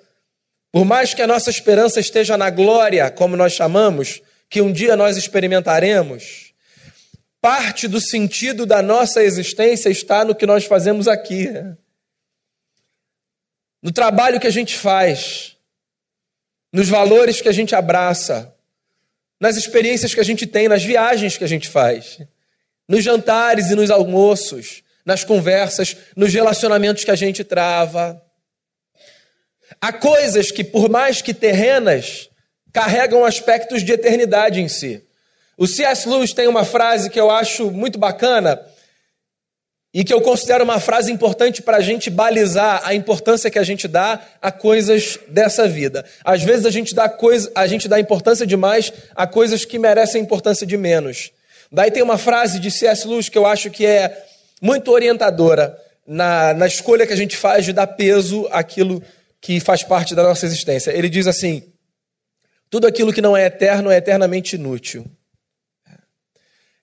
por 0.69 0.83
mais 0.83 1.13
que 1.13 1.21
a 1.21 1.27
nossa 1.27 1.49
esperança 1.49 1.97
esteja 1.97 2.35
na 2.35 2.49
glória, 2.49 3.09
como 3.09 3.37
nós 3.37 3.53
chamamos, 3.53 4.21
que 4.49 4.61
um 4.61 4.69
dia 4.69 4.97
nós 4.97 5.15
experimentaremos, 5.15 6.52
Parte 7.43 7.89
do 7.89 7.99
sentido 7.99 8.65
da 8.65 8.81
nossa 8.81 9.21
existência 9.21 9.89
está 9.89 10.23
no 10.23 10.33
que 10.33 10.45
nós 10.45 10.63
fazemos 10.63 11.09
aqui, 11.09 11.49
no 13.81 13.91
trabalho 13.91 14.39
que 14.39 14.47
a 14.47 14.49
gente 14.49 14.77
faz, 14.77 15.57
nos 16.71 16.87
valores 16.87 17.41
que 17.41 17.49
a 17.49 17.51
gente 17.51 17.75
abraça, 17.75 18.55
nas 19.41 19.57
experiências 19.57 20.13
que 20.13 20.21
a 20.21 20.23
gente 20.23 20.47
tem, 20.47 20.69
nas 20.69 20.85
viagens 20.85 21.35
que 21.37 21.43
a 21.43 21.47
gente 21.47 21.67
faz, 21.67 22.19
nos 22.87 23.03
jantares 23.03 23.71
e 23.71 23.75
nos 23.75 23.91
almoços, 23.91 24.81
nas 25.05 25.25
conversas, 25.25 25.97
nos 26.15 26.33
relacionamentos 26.33 27.03
que 27.03 27.11
a 27.11 27.15
gente 27.15 27.43
trava. 27.43 28.23
Há 29.81 29.91
coisas 29.91 30.49
que, 30.49 30.63
por 30.63 30.89
mais 30.89 31.21
que 31.21 31.33
terrenas, 31.33 32.29
carregam 32.71 33.25
aspectos 33.25 33.83
de 33.83 33.91
eternidade 33.91 34.61
em 34.61 34.69
si. 34.69 35.05
O 35.57 35.67
C.S. 35.67 36.07
Lewis 36.09 36.33
tem 36.33 36.47
uma 36.47 36.65
frase 36.65 37.09
que 37.09 37.19
eu 37.19 37.29
acho 37.29 37.69
muito 37.69 37.99
bacana 37.99 38.59
e 39.93 40.03
que 40.03 40.11
eu 40.11 40.21
considero 40.21 40.63
uma 40.63 40.79
frase 40.79 41.11
importante 41.11 41.61
para 41.61 41.77
a 41.77 41.81
gente 41.81 42.09
balizar 42.09 42.81
a 42.83 42.95
importância 42.95 43.51
que 43.51 43.59
a 43.59 43.63
gente 43.63 43.87
dá 43.87 44.19
a 44.41 44.51
coisas 44.51 45.19
dessa 45.27 45.67
vida. 45.67 46.03
Às 46.23 46.41
vezes 46.41 46.65
a 46.65 46.71
gente 46.71 46.95
dá 46.95 47.07
coisa, 47.07 47.51
a 47.53 47.67
gente 47.67 47.87
dá 47.87 47.99
importância 47.99 48.47
demais 48.47 48.91
a 49.15 49.27
coisas 49.27 49.63
que 49.63 49.77
merecem 49.77 50.23
importância 50.23 50.65
de 50.65 50.75
menos. 50.75 51.31
Daí 51.71 51.91
tem 51.91 52.01
uma 52.01 52.17
frase 52.17 52.59
de 52.59 52.71
C.S. 52.71 53.07
Lewis 53.07 53.29
que 53.29 53.37
eu 53.37 53.45
acho 53.45 53.69
que 53.69 53.85
é 53.85 54.25
muito 54.59 54.91
orientadora 54.91 55.77
na, 56.07 56.53
na 56.55 56.65
escolha 56.65 57.05
que 57.05 57.13
a 57.13 57.17
gente 57.17 57.37
faz 57.37 57.63
de 57.63 57.73
dar 57.73 57.87
peso 57.87 58.47
àquilo 58.51 59.03
que 59.39 59.59
faz 59.59 59.83
parte 59.83 60.15
da 60.15 60.23
nossa 60.23 60.45
existência. 60.45 60.91
Ele 60.91 61.09
diz 61.09 61.27
assim: 61.27 61.63
tudo 62.69 62.87
aquilo 62.87 63.13
que 63.13 63.21
não 63.21 63.37
é 63.37 63.45
eterno 63.45 63.91
é 63.91 63.97
eternamente 63.97 64.55
inútil. 64.55 65.05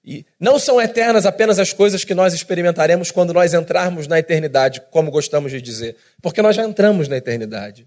E 0.04 0.24
não 0.38 0.58
são 0.58 0.80
eternas 0.80 1.26
apenas 1.26 1.58
as 1.58 1.72
coisas 1.72 2.04
que 2.04 2.14
nós 2.14 2.32
experimentaremos 2.32 3.10
quando 3.10 3.34
nós 3.34 3.52
entrarmos 3.52 4.06
na 4.06 4.18
eternidade, 4.18 4.82
como 4.90 5.10
gostamos 5.10 5.52
de 5.52 5.60
dizer, 5.60 5.96
porque 6.22 6.40
nós 6.40 6.56
já 6.56 6.64
entramos 6.64 7.06
na 7.06 7.16
eternidade. 7.16 7.86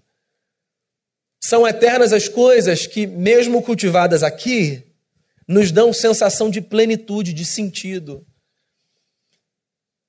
São 1.42 1.66
eternas 1.66 2.12
as 2.12 2.28
coisas 2.28 2.86
que, 2.86 3.06
mesmo 3.06 3.60
cultivadas 3.62 4.22
aqui, 4.22 4.82
nos 5.46 5.70
dão 5.70 5.92
sensação 5.92 6.48
de 6.48 6.60
plenitude, 6.60 7.32
de 7.32 7.44
sentido. 7.44 8.24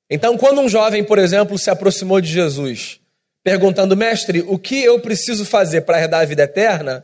Então, 0.09 0.37
quando 0.37 0.61
um 0.61 0.69
jovem, 0.69 1.03
por 1.03 1.17
exemplo, 1.17 1.57
se 1.57 1.69
aproximou 1.69 2.21
de 2.21 2.29
Jesus, 2.29 3.01
perguntando, 3.43 3.97
mestre, 3.97 4.41
o 4.47 4.57
que 4.57 4.81
eu 4.81 4.99
preciso 4.99 5.43
fazer 5.43 5.81
para 5.81 5.99
herdar 5.99 6.21
a 6.21 6.25
vida 6.25 6.43
eterna? 6.43 7.03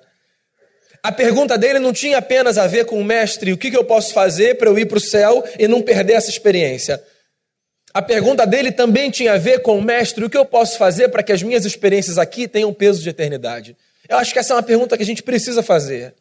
A 1.04 1.12
pergunta 1.12 1.58
dele 1.58 1.80
não 1.80 1.92
tinha 1.92 2.20
apenas 2.20 2.58
a 2.60 2.68
ver 2.68 2.86
com 2.86 3.00
o 3.00 3.04
mestre, 3.04 3.52
o 3.52 3.58
que, 3.58 3.72
que 3.72 3.78
eu 3.78 3.84
posso 3.84 4.14
fazer 4.14 4.58
para 4.58 4.70
eu 4.70 4.78
ir 4.78 4.86
para 4.86 5.00
o 5.00 5.02
céu 5.02 5.44
e 5.58 5.68
não 5.68 5.82
perder 5.82 6.14
essa 6.14 6.30
experiência. 6.30 7.04
A 7.94 8.02
pergunta 8.02 8.46
dele 8.46 8.72
também 8.72 9.10
tinha 9.10 9.34
a 9.34 9.38
ver 9.38 9.62
com 9.62 9.78
o 9.78 9.82
mestre, 9.82 10.24
o 10.24 10.30
que 10.30 10.38
eu 10.38 10.46
posso 10.46 10.78
fazer 10.78 11.10
para 11.10 11.24
que 11.24 11.32
as 11.32 11.42
minhas 11.42 11.66
experiências 11.66 12.18
aqui 12.18 12.48
tenham 12.48 12.72
peso 12.72 13.02
de 13.02 13.10
eternidade. 13.10 13.76
Eu 14.08 14.18
acho 14.18 14.32
que 14.32 14.40
essa 14.40 14.54
é 14.54 14.56
uma 14.56 14.64
pergunta 14.64 14.96
que 14.96 15.04
a 15.04 15.06
gente 15.06 15.24
precisa 15.24 15.64
fazer. 15.64 16.14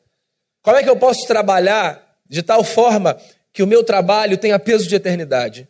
Como 0.62 0.76
é 0.76 0.82
que 0.82 0.90
eu 0.90 0.96
posso 0.96 1.26
trabalhar 1.26 2.16
de 2.28 2.42
tal 2.42 2.64
forma 2.64 3.18
que 3.52 3.62
o 3.62 3.66
meu 3.66 3.84
trabalho 3.84 4.38
tenha 4.38 4.58
peso 4.58 4.88
de 4.88 4.94
eternidade? 4.94 5.68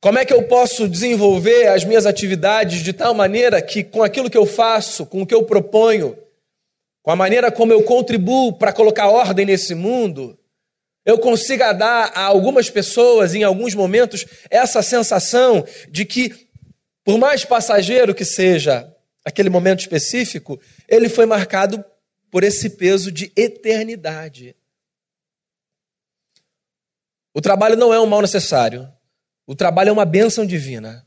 Como 0.00 0.18
é 0.18 0.24
que 0.24 0.32
eu 0.32 0.42
posso 0.42 0.88
desenvolver 0.88 1.68
as 1.68 1.84
minhas 1.84 2.06
atividades 2.06 2.82
de 2.82 2.92
tal 2.92 3.14
maneira 3.14 3.60
que, 3.62 3.84
com 3.84 4.02
aquilo 4.02 4.28
que 4.28 4.36
eu 4.36 4.46
faço, 4.46 5.06
com 5.06 5.22
o 5.22 5.26
que 5.26 5.34
eu 5.34 5.44
proponho, 5.44 6.16
com 7.04 7.10
a 7.10 7.16
maneira 7.16 7.52
como 7.52 7.70
eu 7.70 7.82
contribuo 7.82 8.54
para 8.54 8.72
colocar 8.72 9.10
ordem 9.10 9.44
nesse 9.44 9.74
mundo, 9.74 10.38
eu 11.04 11.18
consiga 11.18 11.74
dar 11.74 12.10
a 12.14 12.22
algumas 12.22 12.70
pessoas, 12.70 13.34
em 13.34 13.42
alguns 13.42 13.74
momentos, 13.74 14.24
essa 14.48 14.80
sensação 14.80 15.66
de 15.90 16.06
que, 16.06 16.48
por 17.04 17.18
mais 17.18 17.44
passageiro 17.44 18.14
que 18.14 18.24
seja 18.24 18.90
aquele 19.22 19.50
momento 19.50 19.80
específico, 19.80 20.58
ele 20.88 21.10
foi 21.10 21.26
marcado 21.26 21.84
por 22.30 22.42
esse 22.42 22.70
peso 22.70 23.12
de 23.12 23.30
eternidade. 23.36 24.56
O 27.34 27.40
trabalho 27.42 27.76
não 27.76 27.92
é 27.92 28.00
um 28.00 28.06
mal 28.06 28.22
necessário. 28.22 28.90
O 29.46 29.54
trabalho 29.54 29.90
é 29.90 29.92
uma 29.92 30.06
bênção 30.06 30.46
divina. 30.46 31.06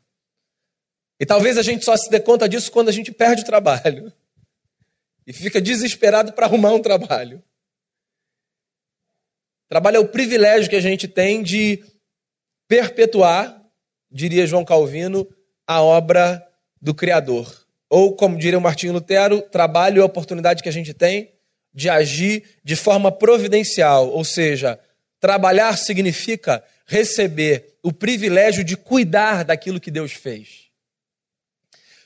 E 1.19 1.25
talvez 1.25 1.57
a 1.57 1.63
gente 1.63 1.83
só 1.83 1.97
se 1.97 2.07
dê 2.07 2.19
conta 2.19 2.47
disso 2.47 2.71
quando 2.71 2.89
a 2.89 2.91
gente 2.91 3.11
perde 3.11 3.41
o 3.41 3.45
trabalho. 3.45 4.13
E 5.27 5.34
fica 5.34 5.62
desesperado 5.62 6.31
para 6.31 6.46
arrumar 6.46 6.74
um 6.74 6.81
trabalho. 6.81 7.43
Trabalho 9.67 9.98
é 9.98 10.00
o 10.00 10.07
privilégio 10.07 10.69
que 10.69 10.75
a 10.77 10.81
gente 10.81 11.07
tem 11.07 11.43
de 11.43 11.84
perpetuar, 12.67 13.62
diria 14.10 14.48
João 14.48 14.63
Calvino, 14.63 15.27
a 15.67 15.81
obra 15.81 16.41
do 16.81 16.96
Criador. 16.96 17.67
Ou, 17.89 18.15
como 18.15 18.38
diria 18.38 18.57
o 18.57 18.62
Martinho 18.62 18.93
Lutero, 18.93 19.41
trabalho 19.41 20.00
é 20.00 20.01
a 20.01 20.05
oportunidade 20.05 20.63
que 20.63 20.69
a 20.69 20.74
gente 20.74 20.93
tem 20.93 21.34
de 21.74 21.89
agir 21.89 22.43
de 22.63 22.75
forma 22.75 23.12
providencial, 23.12 24.10
ou 24.10 24.24
seja, 24.24 24.79
trabalhar 25.19 25.77
significa 25.77 26.63
receber 26.86 27.77
o 27.84 27.91
privilégio 27.91 28.63
de 28.63 28.75
cuidar 28.75 29.43
daquilo 29.43 29.79
que 29.79 29.91
Deus 29.91 30.13
fez. 30.13 30.67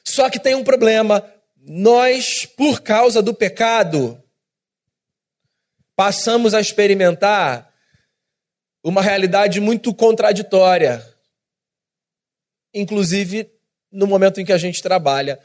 Só 0.03 0.29
que 0.29 0.39
tem 0.39 0.55
um 0.55 0.63
problema. 0.63 1.23
Nós, 1.63 2.45
por 2.45 2.81
causa 2.81 3.21
do 3.21 3.35
pecado, 3.35 4.21
passamos 5.95 6.55
a 6.55 6.59
experimentar 6.59 7.71
uma 8.83 9.01
realidade 9.01 9.59
muito 9.59 9.93
contraditória, 9.93 11.05
inclusive 12.73 13.47
no 13.91 14.07
momento 14.07 14.41
em 14.41 14.45
que 14.45 14.53
a 14.53 14.57
gente 14.57 14.81
trabalha. 14.81 15.39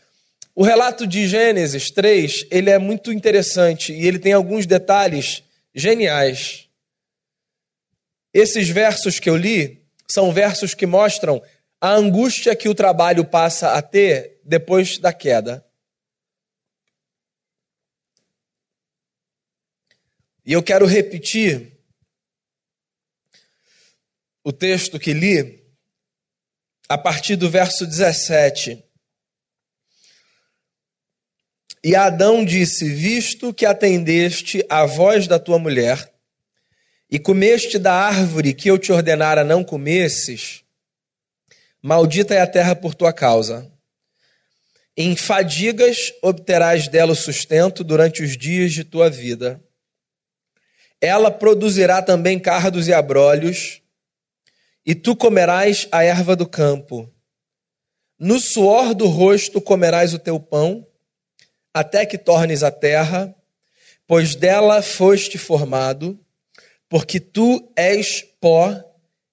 O 0.54 0.62
relato 0.62 1.06
de 1.06 1.28
Gênesis 1.28 1.90
3, 1.90 2.46
ele 2.50 2.70
é 2.70 2.78
muito 2.78 3.12
interessante 3.12 3.92
e 3.92 4.06
ele 4.06 4.18
tem 4.18 4.32
alguns 4.32 4.64
detalhes 4.64 5.42
geniais. 5.74 6.66
Esses 8.32 8.70
versos 8.70 9.20
que 9.20 9.28
eu 9.28 9.36
li 9.36 9.84
são 10.10 10.32
versos 10.32 10.72
que 10.72 10.86
mostram 10.86 11.42
a 11.78 11.92
angústia 11.92 12.56
que 12.56 12.70
o 12.70 12.74
trabalho 12.74 13.26
passa 13.26 13.72
a 13.72 13.82
ter 13.82 14.40
depois 14.42 14.96
da 14.96 15.12
queda. 15.12 15.65
E 20.46 20.52
eu 20.52 20.62
quero 20.62 20.86
repetir 20.86 21.76
o 24.44 24.52
texto 24.52 24.96
que 24.96 25.12
li 25.12 25.66
a 26.88 26.96
partir 26.96 27.34
do 27.34 27.50
verso 27.50 27.84
17. 27.84 28.80
E 31.82 31.96
Adão 31.96 32.44
disse: 32.44 32.88
Visto 32.88 33.52
que 33.52 33.66
atendeste 33.66 34.64
à 34.68 34.86
voz 34.86 35.26
da 35.26 35.40
tua 35.40 35.58
mulher, 35.58 36.14
e 37.10 37.18
comeste 37.18 37.76
da 37.76 37.92
árvore 37.92 38.54
que 38.54 38.70
eu 38.70 38.78
te 38.78 38.92
ordenara 38.92 39.42
não 39.42 39.64
comesses, 39.64 40.62
maldita 41.82 42.34
é 42.34 42.40
a 42.40 42.46
terra 42.46 42.76
por 42.76 42.94
tua 42.94 43.12
causa. 43.12 43.68
Em 44.96 45.16
fadigas 45.16 46.12
obterás 46.22 46.86
dela 46.86 47.12
o 47.12 47.16
sustento 47.16 47.82
durante 47.82 48.22
os 48.22 48.36
dias 48.36 48.72
de 48.72 48.84
tua 48.84 49.10
vida. 49.10 49.60
Ela 51.00 51.30
produzirá 51.30 52.02
também 52.02 52.38
cardos 52.38 52.88
e 52.88 52.92
abrolhos, 52.92 53.82
e 54.84 54.94
tu 54.94 55.16
comerás 55.16 55.88
a 55.90 56.02
erva 56.02 56.36
do 56.36 56.48
campo. 56.48 57.12
No 58.18 58.40
suor 58.40 58.94
do 58.94 59.06
rosto 59.06 59.60
comerás 59.60 60.14
o 60.14 60.18
teu 60.18 60.40
pão, 60.40 60.86
até 61.74 62.06
que 62.06 62.16
tornes 62.16 62.62
a 62.62 62.70
terra, 62.70 63.34
pois 64.06 64.34
dela 64.34 64.80
foste 64.80 65.36
formado 65.36 66.18
porque 66.88 67.18
tu 67.18 67.72
és 67.76 68.22
pó 68.40 68.74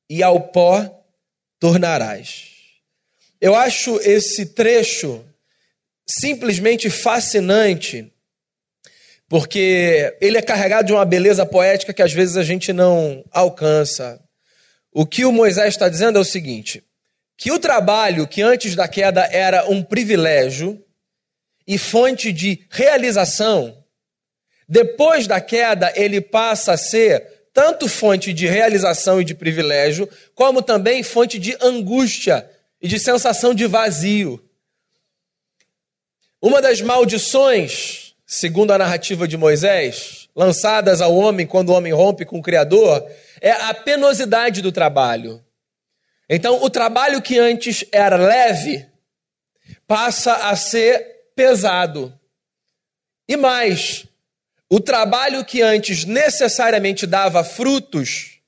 e 0.09 0.23
ao 0.23 0.49
pó 0.49 1.05
tornarás. 1.59 2.49
Eu 3.39 3.55
acho 3.55 3.97
esse 4.01 4.47
trecho 4.47 5.23
simplesmente 6.07 6.89
fascinante, 6.89 8.12
porque 9.33 10.15
ele 10.21 10.37
é 10.37 10.43
carregado 10.43 10.85
de 10.85 10.93
uma 10.93 11.03
beleza 11.03 11.43
poética 11.43 11.91
que 11.91 12.03
às 12.03 12.13
vezes 12.13 12.37
a 12.37 12.43
gente 12.43 12.71
não 12.71 13.25
alcança. 13.31 14.21
O 14.91 15.07
que 15.07 15.25
o 15.25 15.31
Moisés 15.31 15.69
está 15.69 15.89
dizendo 15.89 16.19
é 16.19 16.21
o 16.21 16.23
seguinte: 16.23 16.83
que 17.35 17.51
o 17.51 17.57
trabalho 17.57 18.27
que 18.27 18.43
antes 18.43 18.75
da 18.75 18.87
queda 18.87 19.27
era 19.31 19.67
um 19.67 19.81
privilégio 19.81 20.79
e 21.65 21.79
fonte 21.79 22.31
de 22.31 22.63
realização, 22.69 23.75
depois 24.69 25.25
da 25.25 25.41
queda 25.41 25.91
ele 25.95 26.21
passa 26.21 26.73
a 26.73 26.77
ser 26.77 27.47
tanto 27.51 27.89
fonte 27.89 28.33
de 28.33 28.45
realização 28.45 29.19
e 29.19 29.25
de 29.25 29.33
privilégio, 29.33 30.07
como 30.35 30.61
também 30.61 31.01
fonte 31.01 31.39
de 31.39 31.57
angústia 31.59 32.47
e 32.79 32.87
de 32.87 32.99
sensação 32.99 33.51
de 33.55 33.65
vazio. 33.65 34.39
Uma 36.39 36.61
das 36.61 36.81
maldições, 36.81 38.12
segundo 38.25 38.71
a 38.71 38.77
narrativa 38.77 39.27
de 39.27 39.37
Moisés, 39.37 40.29
lançadas 40.35 41.01
ao 41.01 41.15
homem 41.15 41.45
quando 41.45 41.69
o 41.69 41.73
homem 41.73 41.93
rompe 41.93 42.25
com 42.25 42.39
o 42.39 42.41
Criador, 42.41 43.05
é 43.41 43.51
a 43.51 43.73
penosidade 43.73 44.61
do 44.61 44.71
trabalho. 44.71 45.43
Então, 46.29 46.63
o 46.63 46.69
trabalho 46.69 47.21
que 47.21 47.37
antes 47.37 47.85
era 47.91 48.15
leve 48.15 48.87
passa 49.85 50.49
a 50.49 50.55
ser 50.55 51.31
pesado. 51.35 52.17
E 53.27 53.35
mais, 53.35 54.05
o 54.69 54.79
trabalho 54.79 55.45
que 55.45 55.61
antes 55.61 56.05
necessariamente 56.05 57.05
dava 57.05 57.43
frutos 57.43 58.39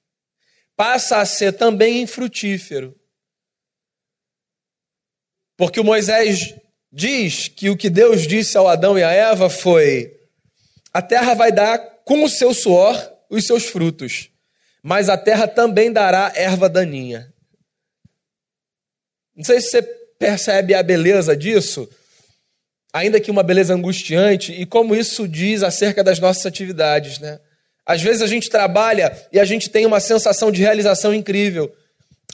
passa 0.76 1.18
a 1.18 1.26
ser 1.26 1.54
também 1.54 2.02
infrutífero. 2.02 3.00
Porque 5.58 5.80
o 5.80 5.84
Moisés 5.84 6.54
diz 6.92 7.48
que 7.48 7.70
o 7.70 7.78
que 7.78 7.90
Deus 7.90 8.28
disse 8.28 8.58
ao 8.58 8.68
Adão 8.68 8.98
e 8.98 9.04
a 9.04 9.12
Eva 9.12 9.50
foi: 9.50 10.20
a 10.94 11.02
terra 11.02 11.34
vai 11.34 11.52
dar 11.52 11.78
com 12.04 12.24
o 12.24 12.30
seu 12.30 12.54
suor 12.54 13.14
os 13.30 13.46
seus 13.46 13.66
frutos, 13.66 14.30
mas 14.84 15.10
a 15.10 15.18
terra 15.18 15.48
também 15.48 15.92
dará 15.92 16.32
erva 16.36 16.70
daninha. 16.70 17.34
Não 19.36 19.44
sei 19.44 19.60
se 19.60 19.70
você 19.70 19.82
percebe 20.18 20.74
a 20.74 20.84
beleza 20.84 21.36
disso 21.36 21.90
ainda 22.96 23.20
que 23.20 23.30
uma 23.30 23.44
beleza 23.44 23.74
angustiante, 23.74 24.54
e 24.54 24.66
como 24.66 24.96
isso 24.96 25.28
diz 25.28 25.64
acerca 25.64 26.02
das 26.02 26.18
nossas 26.18 26.46
atividades, 26.46 27.20
né? 27.20 27.42
Às 27.86 28.02
vezes 28.02 28.22
a 28.22 28.28
gente 28.28 28.50
trabalha 28.50 29.12
e 29.34 29.40
a 29.40 29.44
gente 29.44 29.70
tem 29.70 29.86
uma 29.86 30.00
sensação 30.00 30.50
de 30.50 30.62
realização 30.62 31.14
incrível. 31.14 31.70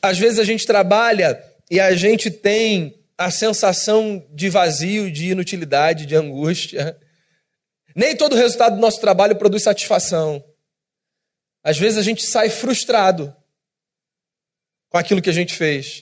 Às 0.04 0.20
vezes 0.20 0.38
a 0.38 0.44
gente 0.44 0.68
trabalha 0.68 1.44
e 1.70 1.80
a 1.80 1.96
gente 1.96 2.30
tem 2.30 2.94
a 3.26 3.32
sensação 3.32 4.28
de 4.32 4.50
vazio, 4.50 5.12
de 5.12 5.32
inutilidade, 5.32 6.06
de 6.06 6.16
angústia. 6.16 7.00
Nem 7.96 8.16
todo 8.16 8.36
resultado 8.36 8.76
do 8.76 8.82
nosso 8.82 9.00
trabalho 9.00 9.36
produz 9.36 9.64
satisfação. 9.64 10.44
Às 11.64 11.78
vezes 11.78 11.98
a 11.98 12.02
gente 12.02 12.24
sai 12.26 12.50
frustrado 12.50 13.36
com 14.90 14.98
aquilo 14.98 15.22
que 15.22 15.30
a 15.30 15.34
gente 15.34 15.54
fez. 15.54 16.02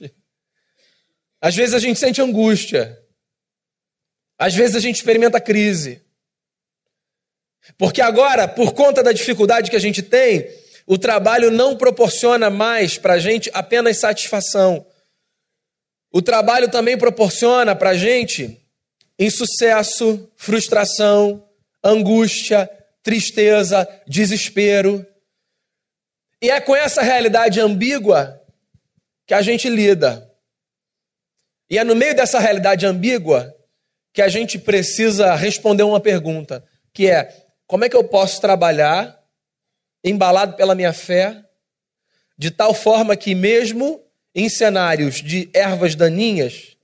Às 1.41 1.55
vezes 1.55 1.73
a 1.73 1.79
gente 1.79 1.99
sente 1.99 2.21
angústia. 2.21 2.97
Às 4.38 4.55
vezes 4.55 4.75
a 4.75 4.79
gente 4.79 4.95
experimenta 4.95 5.41
crise. 5.41 6.01
Porque 7.77 8.01
agora, 8.01 8.47
por 8.47 8.73
conta 8.73 9.03
da 9.03 9.12
dificuldade 9.12 9.69
que 9.69 9.75
a 9.75 9.82
gente 9.82 10.01
tem, 10.01 10.47
o 10.88 10.97
trabalho 10.97 11.51
não 11.51 11.77
proporciona 11.77 12.49
mais 12.49 12.97
para 12.97 13.13
a 13.13 13.19
gente 13.19 13.51
apenas 13.53 13.99
satisfação. 13.99 14.86
O 16.11 16.21
trabalho 16.21 16.69
também 16.69 16.97
proporciona 16.97 17.75
para 17.75 17.91
a 17.91 17.97
gente 17.97 18.59
insucesso, 19.17 20.31
frustração, 20.35 21.45
angústia, 21.83 22.69
tristeza, 23.03 23.87
desespero. 24.07 25.05
E 26.41 26.49
é 26.49 26.59
com 26.61 26.75
essa 26.75 27.01
realidade 27.01 27.59
ambígua 27.59 28.41
que 29.27 29.33
a 29.33 29.41
gente 29.41 29.69
lida. 29.69 30.25
E 31.69 31.77
é 31.77 31.83
no 31.83 31.95
meio 31.95 32.15
dessa 32.15 32.39
realidade 32.39 32.85
ambígua 32.85 33.53
que 34.13 34.21
a 34.21 34.29
gente 34.29 34.57
precisa 34.57 35.35
responder 35.35 35.83
uma 35.83 35.99
pergunta, 35.99 36.65
que 36.93 37.07
é: 37.07 37.45
como 37.67 37.85
é 37.85 37.89
que 37.89 37.95
eu 37.95 38.03
posso 38.03 38.41
trabalhar 38.41 39.19
embalado 40.03 40.55
pela 40.55 40.73
minha 40.73 40.93
fé, 40.93 41.43
de 42.37 42.49
tal 42.49 42.73
forma 42.73 43.15
que 43.15 43.35
mesmo 43.35 44.01
em 44.33 44.49
cenários 44.49 45.15
de 45.15 45.49
ervas 45.53 45.95
daninhas, 45.95 46.77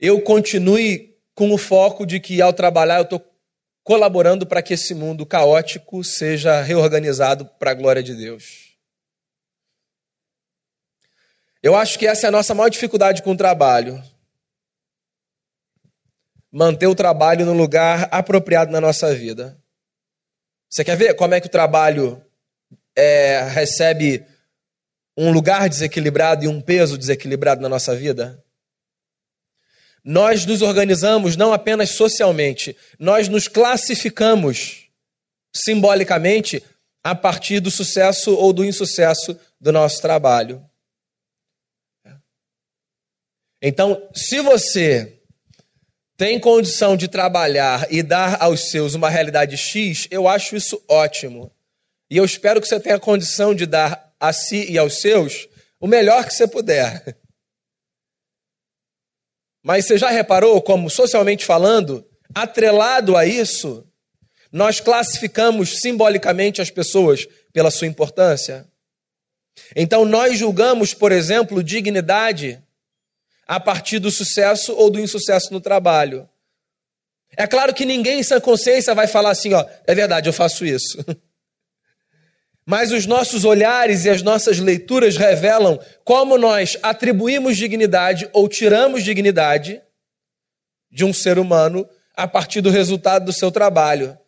eu 0.00 0.20
continue 0.22 1.16
com 1.34 1.52
o 1.52 1.58
foco 1.58 2.06
de 2.06 2.20
que 2.20 2.40
ao 2.40 2.52
trabalhar 2.52 2.98
eu 2.98 3.02
estou 3.02 3.24
colaborando 3.82 4.46
para 4.46 4.62
que 4.62 4.74
esse 4.74 4.94
mundo 4.94 5.24
caótico 5.24 6.04
seja 6.04 6.60
reorganizado 6.60 7.46
para 7.46 7.70
a 7.70 7.74
glória 7.74 8.02
de 8.02 8.14
Deus. 8.14 8.76
Eu 11.62 11.74
acho 11.74 11.98
que 11.98 12.06
essa 12.06 12.26
é 12.26 12.28
a 12.28 12.32
nossa 12.32 12.54
maior 12.54 12.68
dificuldade 12.68 13.22
com 13.22 13.32
o 13.32 13.36
trabalho. 13.36 14.02
Manter 16.52 16.86
o 16.86 16.94
trabalho 16.94 17.44
no 17.44 17.52
lugar 17.52 18.08
apropriado 18.12 18.70
na 18.70 18.80
nossa 18.80 19.14
vida. 19.14 19.58
Você 20.68 20.84
quer 20.84 20.96
ver 20.96 21.14
como 21.14 21.34
é 21.34 21.40
que 21.40 21.46
o 21.46 21.50
trabalho 21.50 22.22
é, 22.94 23.42
recebe 23.42 24.24
um 25.20 25.32
lugar 25.32 25.68
desequilibrado 25.68 26.44
e 26.44 26.48
um 26.48 26.60
peso 26.60 26.96
desequilibrado 26.96 27.60
na 27.60 27.68
nossa 27.68 27.94
vida? 27.96 28.42
Nós 30.04 30.46
nos 30.46 30.62
organizamos 30.62 31.36
não 31.36 31.52
apenas 31.52 31.90
socialmente, 31.90 32.76
nós 32.98 33.28
nos 33.28 33.48
classificamos 33.48 34.88
simbolicamente 35.52 36.62
a 37.02 37.14
partir 37.14 37.58
do 37.58 37.70
sucesso 37.70 38.32
ou 38.34 38.52
do 38.52 38.64
insucesso 38.64 39.38
do 39.60 39.72
nosso 39.72 40.00
trabalho. 40.00 40.64
Então, 43.60 44.08
se 44.14 44.40
você 44.40 45.20
tem 46.16 46.38
condição 46.38 46.96
de 46.96 47.08
trabalhar 47.08 47.92
e 47.92 48.02
dar 48.02 48.40
aos 48.40 48.70
seus 48.70 48.94
uma 48.94 49.10
realidade 49.10 49.56
X, 49.56 50.06
eu 50.12 50.28
acho 50.28 50.54
isso 50.54 50.80
ótimo. 50.88 51.50
E 52.08 52.16
eu 52.16 52.24
espero 52.24 52.60
que 52.60 52.68
você 52.68 52.78
tenha 52.78 53.00
condição 53.00 53.52
de 53.52 53.66
dar 53.66 54.07
a 54.20 54.32
si 54.32 54.70
e 54.70 54.78
aos 54.78 55.00
seus 55.00 55.48
o 55.80 55.86
melhor 55.86 56.24
que 56.24 56.34
você 56.34 56.46
puder. 56.46 57.16
Mas 59.62 59.86
você 59.86 59.98
já 59.98 60.10
reparou 60.10 60.60
como, 60.62 60.90
socialmente 60.90 61.44
falando, 61.44 62.06
atrelado 62.34 63.16
a 63.16 63.26
isso, 63.26 63.86
nós 64.50 64.80
classificamos 64.80 65.80
simbolicamente 65.80 66.60
as 66.60 66.70
pessoas 66.70 67.26
pela 67.52 67.70
sua 67.70 67.86
importância? 67.86 68.66
Então, 69.74 70.04
nós 70.04 70.38
julgamos, 70.38 70.94
por 70.94 71.12
exemplo, 71.12 71.62
dignidade 71.62 72.62
a 73.46 73.58
partir 73.58 73.98
do 73.98 74.10
sucesso 74.10 74.72
ou 74.74 74.90
do 74.90 75.00
insucesso 75.00 75.52
no 75.52 75.60
trabalho. 75.60 76.28
É 77.36 77.46
claro 77.46 77.74
que 77.74 77.84
ninguém 77.84 78.20
em 78.20 78.22
sã 78.22 78.40
consciência 78.40 78.94
vai 78.94 79.06
falar 79.06 79.30
assim, 79.30 79.52
ó, 79.54 79.64
é 79.86 79.94
verdade, 79.94 80.28
eu 80.28 80.32
faço 80.32 80.64
isso. 80.64 80.98
Mas 82.70 82.92
os 82.92 83.06
nossos 83.06 83.46
olhares 83.46 84.04
e 84.04 84.10
as 84.10 84.20
nossas 84.20 84.58
leituras 84.58 85.16
revelam 85.16 85.80
como 86.04 86.36
nós 86.36 86.76
atribuímos 86.82 87.56
dignidade 87.56 88.28
ou 88.30 88.46
tiramos 88.46 89.02
dignidade 89.02 89.80
de 90.90 91.02
um 91.02 91.10
ser 91.10 91.38
humano 91.38 91.88
a 92.14 92.28
partir 92.28 92.60
do 92.60 92.68
resultado 92.68 93.24
do 93.24 93.32
seu 93.32 93.50
trabalho. 93.50 94.18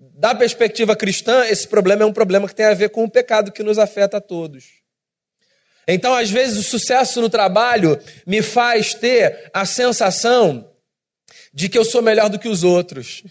Da 0.00 0.34
perspectiva 0.34 0.96
cristã, 0.96 1.46
esse 1.46 1.68
problema 1.68 2.02
é 2.02 2.06
um 2.06 2.12
problema 2.12 2.48
que 2.48 2.56
tem 2.56 2.66
a 2.66 2.74
ver 2.74 2.88
com 2.88 3.04
o 3.04 3.10
pecado 3.10 3.52
que 3.52 3.62
nos 3.62 3.78
afeta 3.78 4.16
a 4.16 4.20
todos. 4.20 4.64
Então, 5.86 6.12
às 6.12 6.28
vezes, 6.28 6.58
o 6.58 6.68
sucesso 6.68 7.20
no 7.20 7.30
trabalho 7.30 8.00
me 8.26 8.42
faz 8.42 8.94
ter 8.94 9.48
a 9.54 9.64
sensação 9.64 10.72
de 11.54 11.68
que 11.68 11.78
eu 11.78 11.84
sou 11.84 12.02
melhor 12.02 12.28
do 12.28 12.38
que 12.40 12.48
os 12.48 12.64
outros. 12.64 13.22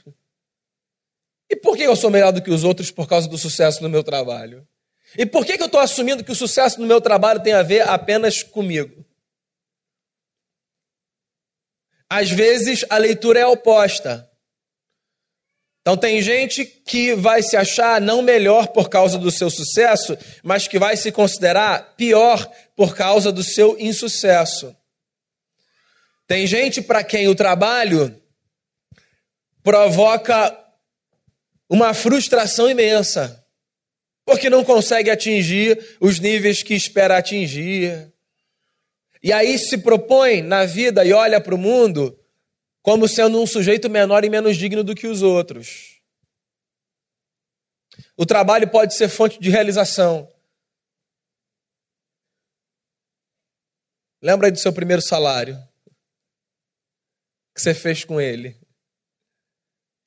E 1.50 1.56
por 1.56 1.78
que 1.78 1.84
eu 1.84 1.96
sou 1.96 2.10
melhor 2.10 2.32
do 2.32 2.42
que 2.42 2.52
os 2.52 2.64
outros 2.64 2.92
por 2.92 3.08
causa 3.08 3.28
do 3.28 3.38
sucesso 3.38 3.82
no 3.84 3.90
meu 3.90 4.04
trabalho? 4.04 4.68
E 5.18 5.26
por 5.26 5.46
que 5.46 5.54
eu 5.54 5.66
estou 5.66 5.80
assumindo 5.80 6.24
que 6.24 6.32
o 6.32 6.36
sucesso 6.36 6.80
no 6.82 6.88
meu 6.88 7.00
trabalho 7.00 7.42
tem 7.42 7.54
a 7.54 7.64
ver 7.64 7.88
apenas 7.88 8.44
comigo? 8.44 9.06
Às 12.10 12.30
vezes 12.30 12.86
a 12.90 12.98
leitura 12.98 13.40
é 13.40 13.46
oposta. 13.46 14.30
Então 15.82 15.96
tem 15.96 16.20
gente 16.20 16.66
que 16.66 17.14
vai 17.14 17.44
se 17.44 17.56
achar 17.56 18.02
não 18.02 18.24
melhor 18.24 18.70
por 18.70 18.90
causa 18.90 19.20
do 19.20 19.30
seu 19.30 19.52
sucesso, 19.52 20.18
mas 20.44 20.68
que 20.68 20.80
vai 20.80 20.98
se 20.98 21.12
considerar 21.12 21.96
pior 21.96 22.44
por 22.76 22.96
causa 22.96 23.32
do 23.32 23.44
seu 23.44 23.80
insucesso. 23.80 24.76
Tem 26.28 26.48
gente 26.48 26.82
para 26.82 27.04
quem 27.04 27.28
o 27.28 27.36
trabalho 27.36 28.20
provoca 29.62 30.65
uma 31.70 31.94
frustração 31.94 32.70
imensa, 32.70 33.46
porque 34.26 34.50
não 34.50 34.64
consegue 34.64 35.10
atingir 35.10 35.98
os 36.00 36.20
níveis 36.20 36.64
que 36.64 36.74
espera 36.74 37.18
atingir. 37.18 38.14
E 39.22 39.32
aí 39.34 39.58
se 39.58 39.78
propõe 39.78 40.42
na 40.42 40.66
vida 40.66 41.04
e 41.06 41.14
olha 41.14 41.42
para 41.42 41.56
o 41.56 41.58
mundo 41.58 42.20
como 42.82 43.08
sendo 43.08 43.42
um 43.42 43.48
sujeito 43.48 43.90
menor 43.90 44.24
e 44.24 44.30
menos 44.30 44.58
digno 44.58 44.84
do 44.84 44.94
que 44.94 45.08
os 45.08 45.22
outros. 45.22 46.00
O 48.16 48.26
trabalho 48.26 48.70
pode 48.70 48.96
ser 48.96 49.10
fonte 49.10 49.40
de 49.40 49.50
realização. 49.50 50.32
Lembra 54.22 54.52
do 54.52 54.60
seu 54.60 54.72
primeiro 54.72 55.02
salário? 55.02 55.58
que 57.56 57.62
você 57.62 57.74
fez 57.74 58.04
com 58.04 58.20
ele? 58.20 58.60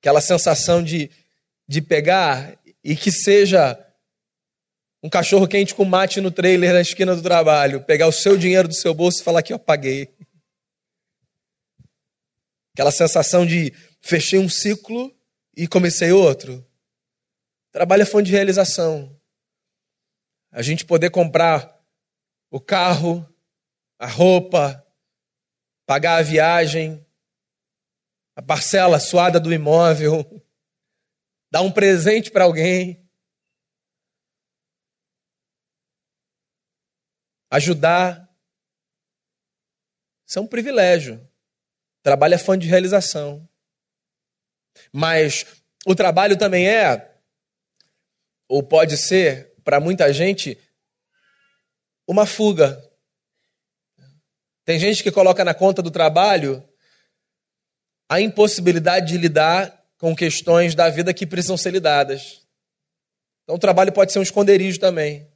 Aquela 0.01 0.21
sensação 0.21 0.83
de, 0.85 1.11
de 1.69 1.83
pegar 1.83 2.59
e 2.83 2.97
que 2.97 3.13
seja 3.13 3.79
um 5.03 5.11
cachorro 5.11 5.47
quente 5.47 5.75
com 5.75 5.85
mate 5.85 6.21
no 6.21 6.31
trailer 6.31 6.73
na 6.73 6.81
esquina 6.81 7.15
do 7.15 7.23
trabalho, 7.23 7.85
pegar 7.85 8.09
o 8.09 8.13
seu 8.13 8.37
dinheiro 8.37 8.67
do 8.67 8.75
seu 8.75 8.95
bolso 8.95 9.21
e 9.21 9.25
falar 9.25 9.43
que 9.43 9.53
eu 9.53 9.59
paguei. 9.59 10.13
Aquela 12.73 12.91
sensação 12.91 13.45
de 13.45 13.73
fechei 14.01 14.39
um 14.39 14.49
ciclo 14.49 15.15
e 15.57 15.69
comecei 15.69 16.11
outro. 16.11 16.65
Trabalho 17.71 18.03
é 18.03 18.07
fonte 18.07 18.27
de 18.27 18.33
realização. 18.33 19.15
A 20.51 20.63
gente 20.63 20.85
poder 20.85 21.11
comprar 21.11 21.79
o 22.51 22.59
carro, 22.59 23.29
a 23.99 24.07
roupa, 24.07 24.85
pagar 25.85 26.17
a 26.17 26.23
viagem, 26.23 27.05
a 28.35 28.43
parcela 28.43 28.99
suada 28.99 29.39
do 29.39 29.53
imóvel, 29.53 30.25
dar 31.51 31.63
um 31.63 31.73
presente 31.73 32.31
para 32.31 32.45
alguém, 32.45 33.09
ajudar. 37.51 38.29
Isso 40.27 40.39
é 40.39 40.43
um 40.43 40.47
privilégio. 40.47 41.27
Trabalho 42.03 42.35
é 42.35 42.39
fã 42.39 42.59
de 42.59 42.67
realização. 42.67 43.49
Mas 44.93 45.45
o 45.87 45.95
trabalho 45.95 46.39
também 46.39 46.69
é, 46.69 47.19
ou 48.47 48.63
pode 48.63 48.97
ser, 48.97 49.55
para 49.65 49.81
muita 49.81 50.13
gente, 50.13 50.59
uma 52.07 52.27
fuga. 52.27 52.83
Tem 54.65 54.79
gente 54.79 55.03
que 55.03 55.11
coloca 55.11 55.45
na 55.45 55.55
conta 55.55 55.83
do 55.83 55.91
trabalho 55.91 56.67
a 58.09 58.21
impossibilidade 58.21 59.09
de 59.09 59.19
lidar 59.19 59.78
com 59.99 60.15
questões 60.15 60.75
da 60.75 60.89
vida 60.89 61.13
que 61.13 61.27
precisam 61.27 61.57
ser 61.57 61.71
lidadas. 61.71 62.43
Então 63.43 63.57
o 63.57 63.59
trabalho 63.59 63.93
pode 63.93 64.13
ser 64.13 64.19
um 64.19 64.23
esconderijo 64.23 64.79
também. 64.79 65.29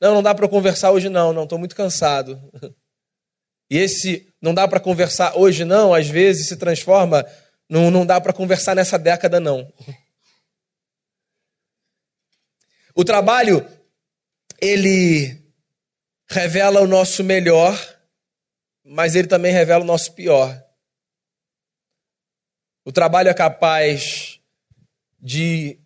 Não, 0.00 0.14
não 0.14 0.22
dá 0.22 0.34
para 0.34 0.48
conversar 0.48 0.90
hoje 0.90 1.08
não, 1.08 1.32
não, 1.32 1.44
estou 1.44 1.58
muito 1.58 1.76
cansado. 1.76 2.40
E 3.70 3.78
esse 3.78 4.32
não 4.42 4.52
dá 4.52 4.66
para 4.66 4.80
conversar 4.80 5.36
hoje, 5.36 5.64
não, 5.64 5.94
às 5.94 6.08
vezes 6.08 6.48
se 6.48 6.56
transforma 6.56 7.24
no 7.68 7.88
não 7.88 8.04
dá 8.04 8.20
para 8.20 8.32
conversar 8.32 8.74
nessa 8.74 8.98
década, 8.98 9.38
não. 9.38 9.72
O 12.96 13.04
trabalho, 13.04 13.64
ele 14.60 15.40
revela 16.28 16.80
o 16.80 16.86
nosso 16.86 17.22
melhor, 17.22 17.78
mas 18.84 19.14
ele 19.14 19.28
também 19.28 19.52
revela 19.52 19.84
o 19.84 19.86
nosso 19.86 20.12
pior. 20.12 20.60
O 22.84 22.92
trabalho 22.92 23.28
é 23.28 23.34
capaz 23.34 24.40
de 25.18 25.78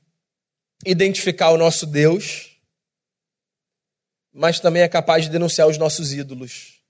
identificar 0.87 1.51
o 1.51 1.59
nosso 1.59 1.87
Deus, 1.87 2.61
mas 4.33 4.61
também 4.61 4.83
é 4.83 4.89
capaz 4.89 5.25
de 5.25 5.31
denunciar 5.31 5.69
os 5.69 5.79
nossos 5.79 6.13
ídolos. 6.13 6.83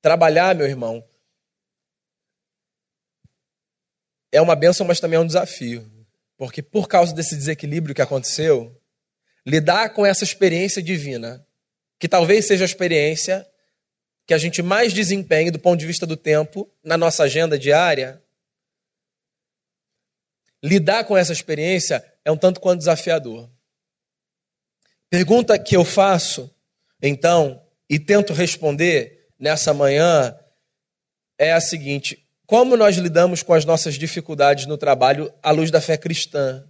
Trabalhar, 0.00 0.54
meu 0.54 0.66
irmão, 0.66 1.06
é 4.32 4.40
uma 4.40 4.56
benção, 4.56 4.86
mas 4.86 4.98
também 4.98 5.16
é 5.16 5.20
um 5.20 5.26
desafio. 5.26 5.90
Porque 6.36 6.62
por 6.62 6.88
causa 6.88 7.14
desse 7.14 7.36
desequilíbrio 7.36 7.94
que 7.94 8.02
aconteceu, 8.02 8.76
lidar 9.46 9.90
com 9.90 10.04
essa 10.04 10.24
experiência 10.24 10.82
divina, 10.82 11.46
que 11.98 12.08
talvez 12.08 12.46
seja 12.46 12.64
a 12.64 12.66
experiência 12.66 13.46
que 14.26 14.34
a 14.34 14.38
gente 14.38 14.62
mais 14.62 14.92
desempenhe 14.92 15.50
do 15.50 15.58
ponto 15.58 15.80
de 15.80 15.86
vista 15.86 16.06
do 16.06 16.16
tempo 16.16 16.70
na 16.82 16.96
nossa 16.96 17.24
agenda 17.24 17.58
diária, 17.58 18.22
lidar 20.62 21.04
com 21.04 21.16
essa 21.16 21.32
experiência 21.32 22.04
é 22.24 22.30
um 22.30 22.36
tanto 22.36 22.60
quanto 22.60 22.78
desafiador. 22.78 23.50
Pergunta 25.10 25.58
que 25.58 25.76
eu 25.76 25.84
faço, 25.84 26.54
então, 27.02 27.62
e 27.90 27.98
tento 27.98 28.32
responder 28.32 29.28
nessa 29.38 29.74
manhã 29.74 30.38
é 31.36 31.52
a 31.52 31.60
seguinte: 31.60 32.26
como 32.46 32.76
nós 32.76 32.96
lidamos 32.96 33.42
com 33.42 33.52
as 33.52 33.64
nossas 33.64 33.96
dificuldades 33.96 34.66
no 34.66 34.78
trabalho 34.78 35.32
à 35.42 35.50
luz 35.50 35.70
da 35.70 35.80
fé 35.80 35.98
cristã? 35.98 36.64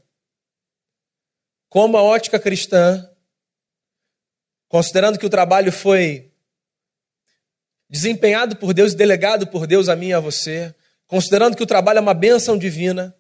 Como 1.69 1.97
a 1.97 2.03
ótica 2.03 2.39
cristã, 2.41 3.09
considerando 4.69 5.19
que 5.19 5.27
o 5.27 5.31
trabalho 5.31 5.71
foi 5.71 6.32
desempenhado 7.93 8.57
por 8.57 8.73
Deus 8.73 8.95
e 8.95 8.97
delegado 8.97 9.47
por 9.47 9.67
Deus 9.67 9.91
a 9.91 9.95
mim 9.95 10.09
e 10.09 10.13
a 10.15 10.19
você, 10.19 10.75
considerando 11.07 11.55
que 11.55 11.63
o 11.63 11.67
trabalho 11.67 11.99
é 11.99 12.01
uma 12.01 12.15
bênção 12.15 12.57
divina, 12.57 13.15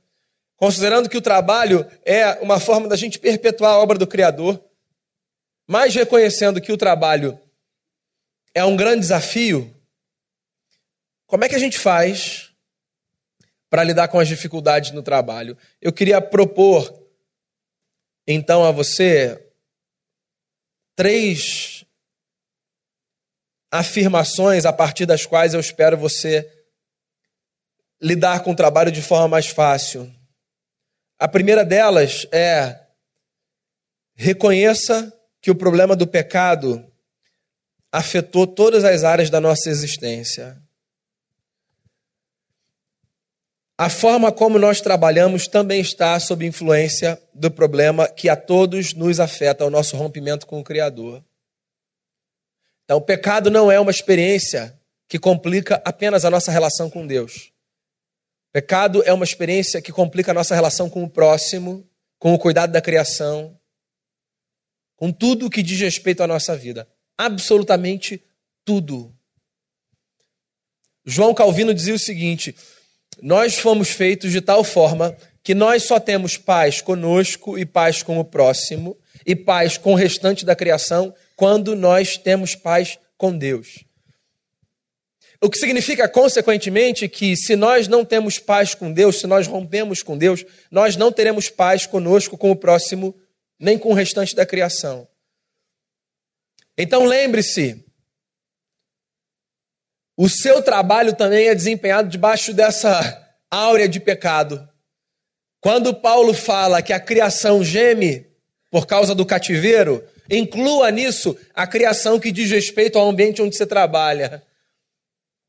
considerando 0.56 1.10
que 1.10 1.16
o 1.18 1.20
trabalho 1.20 1.86
é 2.06 2.40
uma 2.40 2.58
forma 2.58 2.88
da 2.88 2.96
gente 2.96 3.18
perpetuar 3.18 3.72
a 3.72 3.78
obra 3.78 3.98
do 3.98 4.06
Criador, 4.06 4.64
mas 5.66 5.94
reconhecendo 5.94 6.58
que 6.58 6.72
o 6.72 6.78
trabalho 6.78 7.38
é 8.54 8.64
um 8.64 8.74
grande 8.74 9.00
desafio, 9.00 9.76
como 11.26 11.44
é 11.44 11.50
que 11.50 11.54
a 11.54 11.58
gente 11.58 11.78
faz 11.78 12.50
para 13.68 13.84
lidar 13.84 14.08
com 14.08 14.18
as 14.18 14.28
dificuldades 14.28 14.90
no 14.92 15.02
trabalho? 15.02 15.54
Eu 15.82 15.92
queria 15.92 16.18
propor, 16.18 16.98
então, 18.26 18.64
a 18.64 18.70
você 18.70 19.38
três 20.96 21.81
afirmações 23.72 24.66
a 24.66 24.72
partir 24.72 25.06
das 25.06 25.24
quais 25.24 25.54
eu 25.54 25.60
espero 25.60 25.96
você 25.96 26.46
lidar 27.98 28.40
com 28.40 28.52
o 28.52 28.56
trabalho 28.56 28.92
de 28.92 29.00
forma 29.00 29.28
mais 29.28 29.46
fácil. 29.46 30.12
A 31.18 31.26
primeira 31.26 31.64
delas 31.64 32.26
é 32.30 32.78
reconheça 34.14 35.10
que 35.40 35.50
o 35.50 35.54
problema 35.54 35.96
do 35.96 36.06
pecado 36.06 36.84
afetou 37.90 38.46
todas 38.46 38.84
as 38.84 39.04
áreas 39.04 39.30
da 39.30 39.40
nossa 39.40 39.70
existência. 39.70 40.60
A 43.78 43.88
forma 43.88 44.30
como 44.30 44.58
nós 44.58 44.80
trabalhamos 44.80 45.48
também 45.48 45.80
está 45.80 46.20
sob 46.20 46.46
influência 46.46 47.20
do 47.32 47.50
problema 47.50 48.06
que 48.06 48.28
a 48.28 48.36
todos 48.36 48.92
nos 48.92 49.18
afeta, 49.18 49.64
o 49.64 49.70
nosso 49.70 49.96
rompimento 49.96 50.46
com 50.46 50.60
o 50.60 50.64
Criador. 50.64 51.24
Então, 52.92 52.98
o 52.98 53.06
pecado 53.06 53.50
não 53.50 53.72
é 53.72 53.80
uma 53.80 53.90
experiência 53.90 54.78
que 55.08 55.18
complica 55.18 55.80
apenas 55.82 56.26
a 56.26 56.30
nossa 56.30 56.52
relação 56.52 56.90
com 56.90 57.06
Deus. 57.06 57.50
Pecado 58.52 59.02
é 59.06 59.12
uma 59.14 59.24
experiência 59.24 59.80
que 59.80 59.90
complica 59.90 60.30
a 60.30 60.34
nossa 60.34 60.54
relação 60.54 60.90
com 60.90 61.02
o 61.02 61.08
próximo, 61.08 61.88
com 62.18 62.34
o 62.34 62.38
cuidado 62.38 62.70
da 62.70 62.82
criação, 62.82 63.58
com 64.94 65.10
tudo 65.10 65.46
o 65.46 65.50
que 65.50 65.62
diz 65.62 65.80
respeito 65.80 66.22
à 66.22 66.26
nossa 66.26 66.54
vida. 66.54 66.86
Absolutamente 67.16 68.22
tudo. 68.62 69.16
João 71.02 71.32
Calvino 71.32 71.72
dizia 71.72 71.94
o 71.94 71.98
seguinte: 71.98 72.54
Nós 73.22 73.58
fomos 73.58 73.88
feitos 73.88 74.30
de 74.30 74.42
tal 74.42 74.62
forma 74.62 75.16
que 75.42 75.54
nós 75.54 75.84
só 75.84 75.98
temos 75.98 76.36
paz 76.36 76.82
conosco 76.82 77.58
e 77.58 77.64
paz 77.64 78.02
com 78.02 78.18
o 78.18 78.24
próximo 78.24 78.98
e 79.24 79.34
paz 79.34 79.78
com 79.78 79.92
o 79.92 79.96
restante 79.96 80.44
da 80.44 80.54
criação 80.54 81.14
quando 81.36 81.74
nós 81.74 82.16
temos 82.16 82.54
paz 82.54 82.98
com 83.16 83.36
Deus. 83.36 83.84
O 85.40 85.50
que 85.50 85.58
significa, 85.58 86.08
consequentemente, 86.08 87.08
que 87.08 87.36
se 87.36 87.56
nós 87.56 87.88
não 87.88 88.04
temos 88.04 88.38
paz 88.38 88.76
com 88.76 88.92
Deus, 88.92 89.18
se 89.18 89.26
nós 89.26 89.48
rompemos 89.48 90.00
com 90.02 90.16
Deus, 90.16 90.44
nós 90.70 90.94
não 90.96 91.10
teremos 91.10 91.48
paz 91.48 91.84
conosco, 91.84 92.38
com 92.38 92.52
o 92.52 92.56
próximo, 92.56 93.12
nem 93.58 93.76
com 93.76 93.90
o 93.90 93.94
restante 93.94 94.36
da 94.36 94.46
criação. 94.46 95.08
Então 96.78 97.04
lembre-se, 97.04 97.84
o 100.16 100.28
seu 100.28 100.62
trabalho 100.62 101.16
também 101.16 101.48
é 101.48 101.54
desempenhado 101.54 102.08
debaixo 102.08 102.54
dessa 102.54 103.34
áurea 103.50 103.88
de 103.88 103.98
pecado. 103.98 104.68
Quando 105.60 105.94
Paulo 105.94 106.34
fala 106.34 106.82
que 106.82 106.92
a 106.92 107.00
criação 107.00 107.64
geme 107.64 108.26
por 108.70 108.86
causa 108.86 109.14
do 109.14 109.26
cativeiro, 109.26 110.04
Inclua 110.30 110.90
nisso 110.90 111.36
a 111.54 111.66
criação 111.66 112.18
que 112.18 112.32
diz 112.32 112.50
respeito 112.50 112.98
ao 112.98 113.08
ambiente 113.08 113.42
onde 113.42 113.56
você 113.56 113.66
trabalha 113.66 114.42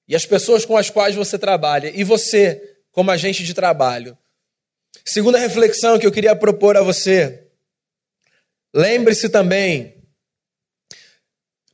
e 0.08 0.16
as 0.16 0.26
pessoas 0.26 0.66
com 0.66 0.76
as 0.76 0.90
quais 0.90 1.16
você 1.16 1.38
trabalha 1.38 1.92
e 1.94 2.04
você 2.04 2.78
como 2.92 3.12
agente 3.12 3.44
de 3.44 3.54
trabalho. 3.54 4.18
Segunda 5.06 5.38
reflexão 5.38 5.98
que 5.98 6.06
eu 6.06 6.12
queria 6.12 6.36
propor 6.36 6.78
a 6.78 6.82
você. 6.82 7.48
Lembre-se 8.74 9.30
também, 9.30 10.04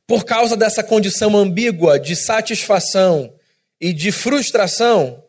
por 0.06 0.24
causa 0.24 0.56
dessa 0.56 0.82
condição 0.82 1.36
ambígua 1.36 1.98
de 1.98 2.16
satisfação 2.16 3.34
e 3.80 3.92
de 3.92 4.10
frustração, 4.10 5.24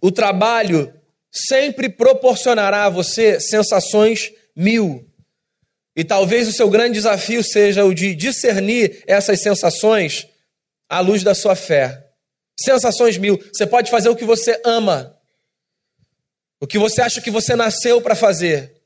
o 0.00 0.10
trabalho 0.10 0.94
sempre 1.30 1.88
proporcionará 1.88 2.84
a 2.84 2.90
você 2.90 3.40
sensações 3.40 4.32
mil. 4.54 5.07
E 5.98 6.04
talvez 6.04 6.46
o 6.46 6.52
seu 6.52 6.70
grande 6.70 6.92
desafio 6.92 7.42
seja 7.42 7.84
o 7.84 7.92
de 7.92 8.14
discernir 8.14 9.02
essas 9.04 9.42
sensações 9.42 10.28
à 10.88 11.00
luz 11.00 11.24
da 11.24 11.34
sua 11.34 11.56
fé. 11.56 12.12
Sensações 12.56 13.18
mil. 13.18 13.36
Você 13.52 13.66
pode 13.66 13.90
fazer 13.90 14.08
o 14.08 14.14
que 14.14 14.24
você 14.24 14.62
ama, 14.64 15.20
o 16.60 16.68
que 16.68 16.78
você 16.78 17.02
acha 17.02 17.20
que 17.20 17.32
você 17.32 17.56
nasceu 17.56 18.00
para 18.00 18.14
fazer. 18.14 18.80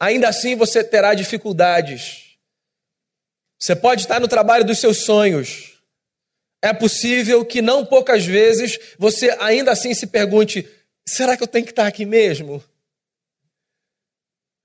Ainda 0.00 0.28
assim 0.28 0.56
você 0.56 0.82
terá 0.82 1.14
dificuldades. 1.14 2.36
Você 3.56 3.76
pode 3.76 4.02
estar 4.02 4.18
no 4.18 4.26
trabalho 4.26 4.64
dos 4.64 4.80
seus 4.80 5.04
sonhos. 5.04 5.80
É 6.60 6.72
possível 6.72 7.44
que 7.44 7.62
não 7.62 7.86
poucas 7.86 8.26
vezes 8.26 8.80
você 8.98 9.30
ainda 9.38 9.70
assim 9.70 9.94
se 9.94 10.08
pergunte: 10.08 10.68
será 11.08 11.36
que 11.36 11.42
eu 11.44 11.48
tenho 11.48 11.64
que 11.66 11.70
estar 11.70 11.86
aqui 11.86 12.04
mesmo? 12.04 12.60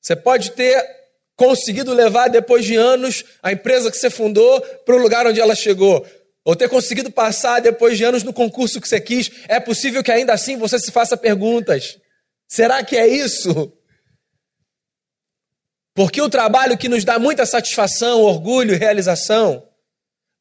Você 0.02 0.16
pode 0.16 0.54
ter 0.54 1.03
conseguido 1.36 1.94
levar 1.94 2.28
depois 2.28 2.66
de 2.66 2.76
anos 2.76 3.24
a 3.42 3.52
empresa 3.52 3.90
que 3.90 3.98
você 3.98 4.10
fundou 4.10 4.62
para 4.86 4.96
o 4.96 5.00
lugar 5.00 5.26
onde 5.26 5.42
ela 5.42 5.56
chegou, 5.56 6.06
ou 6.46 6.56
ter 6.56 6.70
conseguido 6.70 7.10
passar 7.10 7.62
depois 7.62 7.98
de 7.98 8.04
anos 8.04 8.24
no 8.24 8.34
concurso 8.34 8.80
que 8.80 8.88
você 8.88 9.00
quis, 9.00 9.32
é 9.48 9.60
possível 9.60 10.04
que 10.04 10.12
ainda 10.12 10.34
assim 10.34 10.58
você 10.58 10.78
se 10.78 10.92
faça 10.92 11.16
perguntas: 11.16 11.98
será 12.48 12.84
que 12.84 12.98
é 12.98 13.08
isso? 13.08 13.72
Porque 15.96 16.22
o 16.22 16.30
trabalho 16.30 16.78
que 16.78 16.90
nos 16.90 17.04
dá 17.04 17.20
muita 17.20 17.46
satisfação, 17.46 18.22
orgulho 18.22 18.74
e 18.74 18.78
realização 18.78 19.68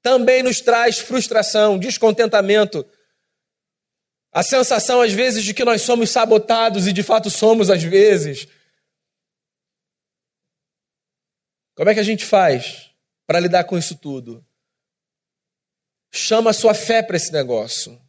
também 0.03 0.43
nos 0.43 0.61
traz 0.61 0.99
frustração, 0.99 1.79
descontentamento, 1.79 2.85
a 4.33 4.43
sensação 4.43 5.01
às 5.01 5.13
vezes 5.13 5.45
de 5.45 5.55
que 5.55 5.65
nós 5.65 5.83
somos 5.83 6.11
sabotados 6.11 6.87
e 6.87 6.93
de 6.93 7.03
fato 7.03 7.31
somos 7.31 7.71
às 7.71 7.83
vezes 7.83 8.49
Como 11.83 11.91
é 11.91 11.95
que 11.95 12.01
a 12.01 12.05
gente 12.05 12.25
faz 12.25 12.93
para 13.27 13.41
lidar 13.41 13.65
com 13.65 13.77
isso 13.77 13.97
tudo? 13.97 14.47
Chama 16.13 16.51
a 16.51 16.53
sua 16.53 16.75
fé 16.75 17.03
para 17.03 17.17
esse 17.17 17.33
negócio. 17.33 18.01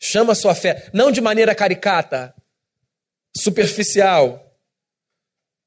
Chama 0.00 0.32
a 0.32 0.34
sua 0.34 0.56
fé, 0.56 0.90
não 0.92 1.12
de 1.12 1.20
maneira 1.20 1.54
caricata, 1.54 2.34
superficial. 3.36 4.58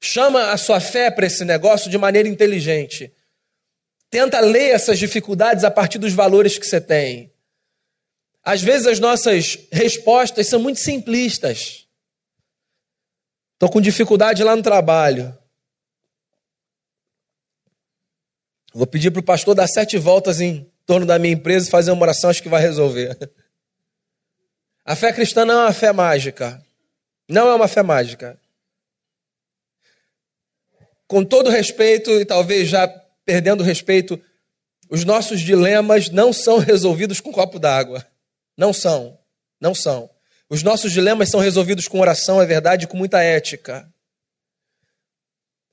Chama 0.02 0.50
a 0.50 0.58
sua 0.58 0.80
fé 0.80 1.10
para 1.10 1.24
esse 1.24 1.46
negócio 1.46 1.90
de 1.90 1.96
maneira 1.96 2.28
inteligente. 2.28 3.10
Tenta 4.10 4.38
ler 4.40 4.74
essas 4.74 4.98
dificuldades 4.98 5.64
a 5.64 5.70
partir 5.70 5.96
dos 5.96 6.12
valores 6.12 6.58
que 6.58 6.66
você 6.66 6.78
tem. 6.78 7.32
Às 8.44 8.60
vezes 8.60 8.86
as 8.86 9.00
nossas 9.00 9.56
respostas 9.72 10.46
são 10.46 10.60
muito 10.60 10.80
simplistas. 10.80 11.88
Estou 13.54 13.70
com 13.70 13.80
dificuldade 13.80 14.44
lá 14.44 14.54
no 14.54 14.62
trabalho. 14.62 15.34
Vou 18.76 18.86
pedir 18.86 19.10
para 19.10 19.20
o 19.20 19.22
pastor 19.22 19.54
dar 19.54 19.66
sete 19.66 19.96
voltas 19.96 20.38
em 20.38 20.70
torno 20.84 21.06
da 21.06 21.18
minha 21.18 21.32
empresa 21.32 21.66
e 21.66 21.70
fazer 21.70 21.90
uma 21.92 22.02
oração, 22.02 22.28
acho 22.28 22.42
que 22.42 22.48
vai 22.48 22.60
resolver. 22.60 23.16
A 24.84 24.94
fé 24.94 25.14
cristã 25.14 25.46
não 25.46 25.54
é 25.54 25.64
uma 25.64 25.72
fé 25.72 25.92
mágica. 25.94 26.62
Não 27.26 27.48
é 27.48 27.54
uma 27.54 27.68
fé 27.68 27.82
mágica. 27.82 28.38
Com 31.08 31.24
todo 31.24 31.48
respeito, 31.48 32.10
e 32.20 32.26
talvez 32.26 32.68
já 32.68 32.86
perdendo 33.24 33.64
respeito, 33.64 34.20
os 34.90 35.06
nossos 35.06 35.40
dilemas 35.40 36.10
não 36.10 36.30
são 36.30 36.58
resolvidos 36.58 37.18
com 37.18 37.30
um 37.30 37.32
copo 37.32 37.58
d'água. 37.58 38.06
Não 38.58 38.74
são. 38.74 39.18
Não 39.58 39.74
são. 39.74 40.10
Os 40.50 40.62
nossos 40.62 40.92
dilemas 40.92 41.30
são 41.30 41.40
resolvidos 41.40 41.88
com 41.88 41.98
oração, 41.98 42.42
é 42.42 42.44
verdade, 42.44 42.86
com 42.86 42.98
muita 42.98 43.22
ética. 43.22 43.90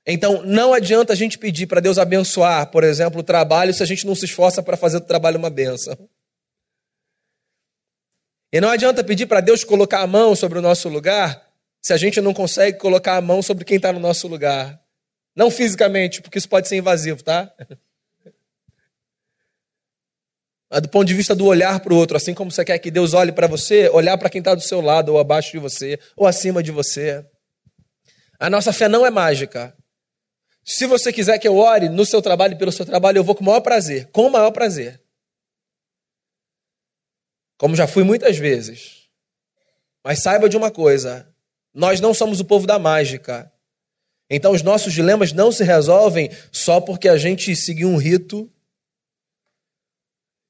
Então, 0.06 0.42
não 0.42 0.74
adianta 0.74 1.12
a 1.14 1.16
gente 1.16 1.38
pedir 1.38 1.66
para 1.66 1.80
Deus 1.80 1.98
abençoar, 1.98 2.70
por 2.70 2.84
exemplo, 2.84 3.20
o 3.20 3.24
trabalho 3.24 3.72
se 3.72 3.82
a 3.82 3.86
gente 3.86 4.06
não 4.06 4.14
se 4.14 4.26
esforça 4.26 4.62
para 4.62 4.76
fazer 4.76 5.00
do 5.00 5.06
trabalho 5.06 5.38
uma 5.38 5.48
benção. 5.48 5.96
E 8.52 8.60
não 8.60 8.68
adianta 8.68 9.02
pedir 9.02 9.26
para 9.26 9.40
Deus 9.40 9.64
colocar 9.64 10.00
a 10.00 10.06
mão 10.06 10.36
sobre 10.36 10.58
o 10.58 10.62
nosso 10.62 10.88
lugar 10.88 11.50
se 11.80 11.92
a 11.92 11.96
gente 11.96 12.20
não 12.20 12.32
consegue 12.32 12.78
colocar 12.78 13.16
a 13.16 13.20
mão 13.20 13.42
sobre 13.42 13.64
quem 13.64 13.76
está 13.78 13.92
no 13.92 13.98
nosso 13.98 14.28
lugar. 14.28 14.80
Não 15.34 15.50
fisicamente, 15.50 16.22
porque 16.22 16.38
isso 16.38 16.48
pode 16.48 16.68
ser 16.68 16.76
invasivo, 16.76 17.22
tá? 17.22 17.52
Mas 20.70 20.82
do 20.82 20.88
ponto 20.88 21.06
de 21.06 21.14
vista 21.14 21.34
do 21.34 21.46
olhar 21.46 21.80
para 21.80 21.92
o 21.92 21.96
outro, 21.96 22.16
assim 22.16 22.32
como 22.34 22.50
você 22.50 22.64
quer 22.64 22.78
que 22.78 22.90
Deus 22.90 23.14
olhe 23.14 23.32
para 23.32 23.46
você, 23.46 23.88
olhar 23.88 24.16
para 24.18 24.30
quem 24.30 24.38
está 24.38 24.54
do 24.54 24.60
seu 24.60 24.80
lado, 24.80 25.12
ou 25.12 25.18
abaixo 25.18 25.52
de 25.52 25.58
você, 25.58 25.98
ou 26.16 26.26
acima 26.26 26.62
de 26.62 26.70
você. 26.70 27.24
A 28.38 28.48
nossa 28.48 28.72
fé 28.72 28.88
não 28.88 29.04
é 29.04 29.10
mágica. 29.10 29.76
Se 30.64 30.86
você 30.86 31.12
quiser 31.12 31.38
que 31.38 31.46
eu 31.46 31.56
ore 31.56 31.90
no 31.90 32.06
seu 32.06 32.22
trabalho 32.22 32.54
e 32.54 32.58
pelo 32.58 32.72
seu 32.72 32.86
trabalho, 32.86 33.18
eu 33.18 33.24
vou 33.24 33.34
com 33.34 33.42
o 33.42 33.46
maior 33.46 33.60
prazer, 33.60 34.08
com 34.10 34.26
o 34.26 34.30
maior 34.30 34.50
prazer. 34.50 35.00
Como 37.58 37.76
já 37.76 37.86
fui 37.86 38.02
muitas 38.02 38.38
vezes. 38.38 39.08
Mas 40.02 40.22
saiba 40.22 40.48
de 40.48 40.56
uma 40.56 40.70
coisa: 40.70 41.28
nós 41.72 42.00
não 42.00 42.14
somos 42.14 42.40
o 42.40 42.44
povo 42.44 42.66
da 42.66 42.78
mágica. 42.78 43.52
Então 44.30 44.52
os 44.52 44.62
nossos 44.62 44.92
dilemas 44.92 45.32
não 45.32 45.52
se 45.52 45.62
resolvem 45.62 46.30
só 46.50 46.80
porque 46.80 47.08
a 47.08 47.18
gente 47.18 47.54
seguiu 47.54 47.88
um 47.88 47.98
rito 47.98 48.50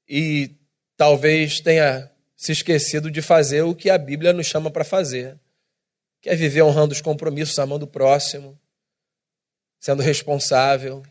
e 0.07 0.55
talvez 0.95 1.59
tenha 1.59 2.09
se 2.37 2.53
esquecido 2.53 3.11
de 3.11 3.21
fazer 3.21 3.63
o 3.63 3.75
que 3.75 3.89
a 3.89 3.97
Bíblia 3.97 4.31
nos 4.31 4.47
chama 4.47 4.71
para 4.71 4.85
fazer, 4.85 5.37
que 6.21 6.29
é 6.29 6.35
viver 6.35 6.61
honrando 6.61 6.93
os 6.93 7.01
compromissos, 7.01 7.59
amando 7.59 7.85
o 7.85 7.87
próximo, 7.87 8.57
sendo 9.85 10.01
responsável. 10.01 11.03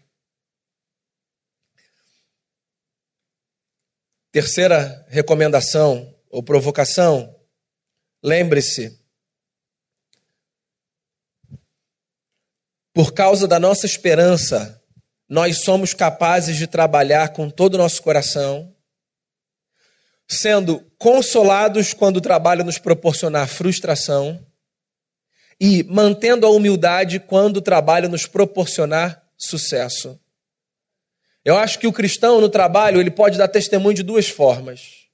Terceira 4.32 5.06
recomendação 5.08 6.12
ou 6.28 6.42
provocação: 6.42 7.38
lembre-se, 8.20 9.00
por 12.92 13.14
causa 13.14 13.46
da 13.46 13.60
nossa 13.60 13.87
esperança, 13.87 14.82
nós 15.28 15.62
somos 15.62 15.94
capazes 15.94 16.56
de 16.56 16.66
trabalhar 16.66 17.28
com 17.28 17.48
todo 17.48 17.74
o 17.74 17.78
nosso 17.78 18.02
coração, 18.02 18.74
sendo 20.28 20.80
consolados 20.98 21.94
quando 21.94 22.16
o 22.16 22.20
trabalho 22.20 22.64
nos 22.64 22.78
proporcionar 22.78 23.46
frustração 23.46 24.44
e 25.60 25.82
mantendo 25.84 26.46
a 26.46 26.50
humildade 26.50 27.20
quando 27.20 27.58
o 27.58 27.62
trabalho 27.62 28.08
nos 28.08 28.26
proporcionar 28.26 29.22
sucesso. 29.36 30.18
Eu 31.44 31.56
acho 31.56 31.78
que 31.78 31.86
o 31.86 31.92
cristão 31.92 32.40
no 32.40 32.48
trabalho 32.48 33.00
ele 33.00 33.10
pode 33.10 33.36
dar 33.36 33.48
testemunho 33.48 33.94
de 33.94 34.02
duas 34.02 34.28
formas. 34.28 35.04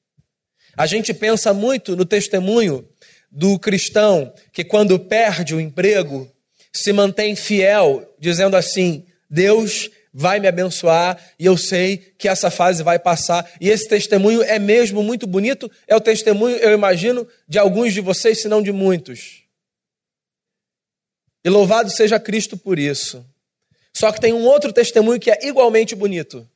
A 0.76 0.86
gente 0.86 1.12
pensa 1.12 1.52
muito 1.52 1.96
no 1.96 2.04
testemunho 2.04 2.88
do 3.30 3.58
cristão 3.58 4.32
que 4.52 4.64
quando 4.64 4.98
perde 4.98 5.54
o 5.54 5.60
emprego 5.60 6.30
se 6.72 6.92
mantém 6.92 7.34
fiel, 7.34 8.14
dizendo 8.18 8.56
assim: 8.56 9.04
Deus 9.28 9.90
vai 10.12 10.40
me 10.40 10.48
abençoar 10.48 11.18
e 11.38 11.46
eu 11.46 11.56
sei 11.56 11.96
que 12.18 12.28
essa 12.28 12.50
fase 12.50 12.82
vai 12.82 12.98
passar. 12.98 13.48
E 13.60 13.68
esse 13.68 13.88
testemunho 13.88 14.42
é 14.42 14.58
mesmo 14.58 15.02
muito 15.02 15.26
bonito, 15.26 15.70
é 15.86 15.94
o 15.94 16.00
testemunho, 16.00 16.56
eu 16.56 16.72
imagino, 16.72 17.26
de 17.48 17.58
alguns 17.58 17.92
de 17.92 18.00
vocês, 18.00 18.40
se 18.40 18.48
não 18.48 18.62
de 18.62 18.72
muitos. 18.72 19.39
E 21.44 21.48
louvado 21.48 21.90
seja 21.90 22.20
Cristo 22.20 22.56
por 22.56 22.78
isso. 22.78 23.24
Só 23.96 24.12
que 24.12 24.20
tem 24.20 24.32
um 24.32 24.44
outro 24.44 24.72
testemunho 24.72 25.20
que 25.20 25.30
é 25.30 25.46
igualmente 25.46 25.94
bonito, 25.94 26.48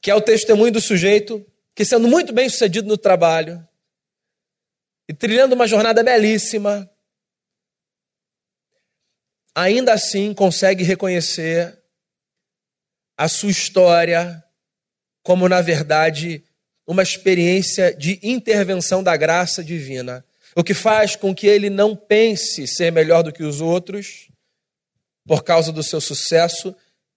que 0.00 0.10
é 0.10 0.14
o 0.14 0.20
testemunho 0.20 0.72
do 0.72 0.80
sujeito 0.80 1.44
que, 1.74 1.84
sendo 1.84 2.08
muito 2.08 2.32
bem 2.32 2.48
sucedido 2.48 2.88
no 2.88 2.96
trabalho 2.96 3.66
e 5.08 5.14
trilhando 5.14 5.54
uma 5.54 5.66
jornada 5.66 6.02
belíssima, 6.02 6.90
ainda 9.54 9.92
assim 9.92 10.32
consegue 10.32 10.84
reconhecer 10.84 11.78
a 13.16 13.28
sua 13.28 13.50
história 13.50 14.42
como, 15.22 15.48
na 15.48 15.60
verdade, 15.60 16.42
uma 16.86 17.02
experiência 17.02 17.94
de 17.94 18.18
intervenção 18.22 19.02
da 19.02 19.16
graça 19.16 19.62
divina, 19.62 20.24
o 20.56 20.64
que 20.64 20.74
faz 20.74 21.16
com 21.16 21.34
que 21.34 21.46
ele 21.46 21.70
não 21.70 21.94
pense 21.94 22.66
ser 22.66 22.90
melhor 22.90 23.22
do 23.22 23.32
que 23.32 23.42
os 23.42 23.60
outros 23.60 24.28
por 25.26 25.44
causa 25.44 25.72
do 25.72 25.82
seu 25.82 26.00
sucesso, 26.00 26.74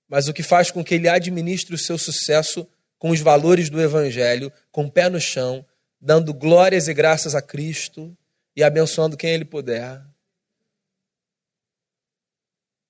mas 0.08 0.28
o 0.28 0.34
que 0.34 0.44
faz 0.44 0.70
com 0.70 0.84
que 0.84 0.96
ele 0.96 1.10
administre 1.10 1.74
o 1.74 1.78
seu 1.78 1.98
sucesso 1.98 2.68
com 3.00 3.10
os 3.10 3.20
valores 3.20 3.70
do 3.70 3.82
Evangelho, 3.82 4.52
com 4.72 4.86
o 4.86 4.92
pé 4.92 5.10
no 5.10 5.20
chão, 5.20 5.66
dando 6.00 6.34
glórias 6.34 6.88
e 6.88 6.94
graças 6.94 7.34
a 7.34 7.42
Cristo 7.42 8.16
e 8.56 8.64
abençoando 8.64 9.18
quem 9.18 9.32
ele 9.32 9.46
puder. 9.46 10.02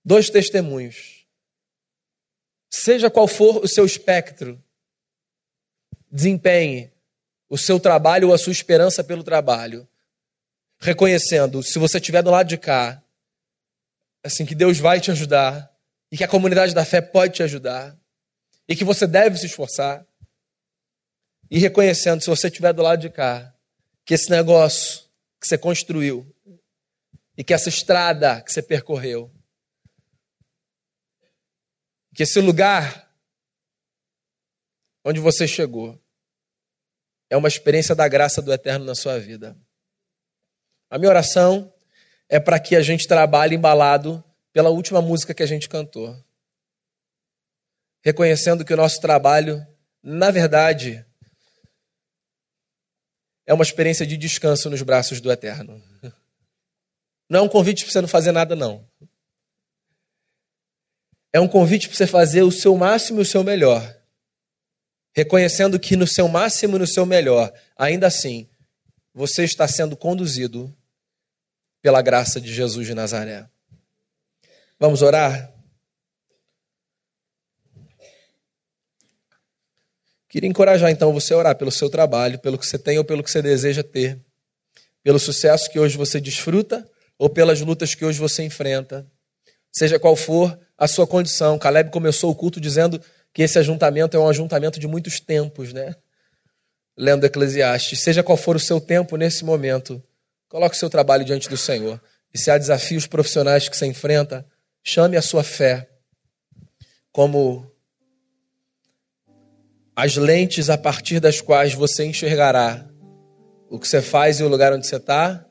Dois 0.04 0.30
testemunhos. 0.30 1.26
Seja 2.70 3.10
qual 3.10 3.28
for 3.28 3.64
o 3.64 3.68
seu 3.68 3.86
espectro, 3.86 4.62
desempenhe 6.12 6.92
o 7.48 7.58
seu 7.58 7.80
trabalho 7.80 8.30
ou 8.30 8.34
a 8.34 8.38
sua 8.38 8.52
esperança 8.52 9.04
pelo 9.04 9.24
trabalho, 9.24 9.88
reconhecendo, 10.84 11.64
se 11.64 11.80
você 11.80 11.98
estiver 11.98 12.22
do 12.22 12.30
lado 12.30 12.48
de 12.48 12.58
cá, 12.58 13.02
assim 14.24 14.46
que 14.46 14.54
Deus 14.54 14.78
vai 14.78 15.00
te 15.00 15.10
ajudar 15.12 15.72
e 16.12 16.18
que 16.18 16.24
a 16.24 16.28
comunidade 16.28 16.74
da 16.74 16.86
fé 16.86 17.02
pode 17.02 17.34
te 17.34 17.44
ajudar 17.44 17.98
e 18.68 18.76
que 18.76 18.84
você 18.84 19.08
deve 19.08 19.38
se 19.38 19.46
esforçar 19.46 20.06
e 21.50 21.58
reconhecendo 21.58 22.22
se 22.22 22.30
você 22.30 22.48
estiver 22.48 22.74
do 22.74 22.82
lado 22.82 23.00
de 23.00 23.10
cá 23.10 23.54
que 24.06 24.14
esse 24.14 24.30
negócio 24.30 25.04
que 25.40 25.48
você 25.48 25.58
construiu 25.58 26.30
e 27.38 27.44
que 27.44 27.54
essa 27.54 27.70
estrada 27.70 28.42
que 28.42 28.52
você 28.52 28.62
percorreu 28.62 29.34
que 32.14 32.24
esse 32.24 32.40
lugar 32.40 33.12
onde 35.04 35.20
você 35.20 35.48
chegou 35.48 36.00
é 37.30 37.38
uma 37.38 37.48
experiência 37.48 37.96
da 37.96 38.08
graça 38.08 38.42
do 38.42 38.54
eterno 38.54 38.86
na 38.86 38.94
sua 38.94 39.20
vida. 39.20 39.58
A 40.94 41.00
minha 41.00 41.10
oração 41.10 41.74
é 42.30 42.40
para 42.40 42.60
que 42.60 42.76
a 42.76 42.82
gente 42.84 43.08
trabalhe 43.08 43.56
embalado 43.56 44.24
pela 44.52 44.70
última 44.70 45.02
música 45.02 45.34
que 45.34 45.42
a 45.42 45.46
gente 45.48 45.68
cantou. 45.68 46.16
Reconhecendo 48.04 48.64
que 48.64 48.72
o 48.72 48.78
nosso 48.78 49.02
trabalho, 49.02 49.66
na 50.04 50.30
verdade, 50.30 51.04
é 53.44 53.56
uma 53.56 53.64
experiência 53.64 54.06
de 54.06 54.16
descanso 54.16 54.70
nos 54.70 54.84
braços 54.84 55.20
do 55.20 55.32
Eterno. 55.32 55.82
Não 57.28 57.40
é 57.40 57.42
um 57.42 57.50
convite 57.50 57.86
para 57.86 57.92
você 57.92 58.02
não 58.02 58.08
fazer 58.08 58.32
nada, 58.32 58.56
não. 58.56 58.88
É 61.34 61.40
um 61.40 61.48
convite 61.48 61.88
para 61.88 61.98
você 61.98 62.06
fazer 62.06 62.44
o 62.44 62.52
seu 62.52 62.78
máximo 62.78 63.18
e 63.18 63.24
o 63.24 63.26
seu 63.26 63.44
melhor. 63.44 64.00
Reconhecendo 65.16 65.80
que 65.80 65.96
no 65.96 66.06
seu 66.06 66.28
máximo 66.28 66.76
e 66.76 66.80
no 66.82 66.86
seu 66.86 67.04
melhor, 67.04 67.52
ainda 67.76 68.06
assim, 68.06 68.48
você 69.12 69.44
está 69.44 69.68
sendo 69.68 69.98
conduzido 69.98 70.72
pela 71.84 72.02
graça 72.02 72.40
de 72.40 72.52
Jesus 72.52 72.88
de 72.88 72.96
Nazaré. 72.96 73.46
Vamos 74.80 75.02
orar? 75.02 75.54
Queria 80.30 80.50
encorajar 80.50 80.90
então 80.90 81.12
você 81.12 81.34
a 81.34 81.38
orar 81.38 81.56
pelo 81.58 81.70
seu 81.70 81.90
trabalho, 81.90 82.40
pelo 82.40 82.58
que 82.58 82.66
você 82.66 82.80
tem 82.80 82.98
ou 82.98 83.04
pelo 83.04 83.22
que 83.22 83.30
você 83.30 83.42
deseja 83.42 83.84
ter, 83.84 84.18
pelo 85.04 85.20
sucesso 85.20 85.70
que 85.70 85.78
hoje 85.78 85.98
você 85.98 86.22
desfruta 86.22 86.90
ou 87.20 87.30
pelas 87.30 87.60
lutas 87.60 87.94
que 87.94 88.06
hoje 88.06 88.18
você 88.18 88.44
enfrenta. 88.44 89.06
Seja 89.70 90.00
qual 90.00 90.16
for 90.16 90.58
a 90.78 90.88
sua 90.88 91.06
condição. 91.06 91.60
Caleb 91.60 91.92
começou 91.92 92.32
o 92.32 92.36
culto 92.36 92.62
dizendo 92.62 93.00
que 93.34 93.42
esse 93.42 93.60
ajuntamento 93.60 94.16
é 94.16 94.20
um 94.20 94.30
ajuntamento 94.30 94.80
de 94.80 94.88
muitos 94.88 95.20
tempos, 95.20 95.74
né? 95.74 95.94
Lendo 96.98 97.26
Eclesiastes. 97.26 98.00
Seja 98.00 98.24
qual 98.24 98.38
for 98.38 98.56
o 98.56 98.60
seu 98.60 98.80
tempo 98.80 99.18
nesse 99.18 99.44
momento, 99.44 100.02
Coloque 100.54 100.76
o 100.76 100.80
seu 100.80 100.88
trabalho 100.88 101.26
diante 101.26 101.50
do 101.50 101.58
Senhor. 101.58 102.00
E 102.32 102.38
se 102.38 102.52
há 102.52 102.60
desafios 102.60 103.08
profissionais 103.08 103.68
que 103.68 103.76
você 103.76 103.88
enfrenta, 103.88 104.46
chame 104.84 105.18
a 105.18 105.22
sua 105.22 105.44
fé 105.44 105.90
como 107.12 107.66
as 109.96 110.16
lentes 110.16 110.70
a 110.70 110.78
partir 110.78 111.20
das 111.20 111.42
quais 111.42 111.74
você 111.74 112.06
enxergará 112.06 112.88
o 113.68 113.80
que 113.80 113.88
você 113.88 114.00
faz 114.00 114.40
e 114.40 114.44
o 114.44 114.48
lugar 114.48 114.72
onde 114.72 114.86
você 114.86 114.98
está 114.98 115.44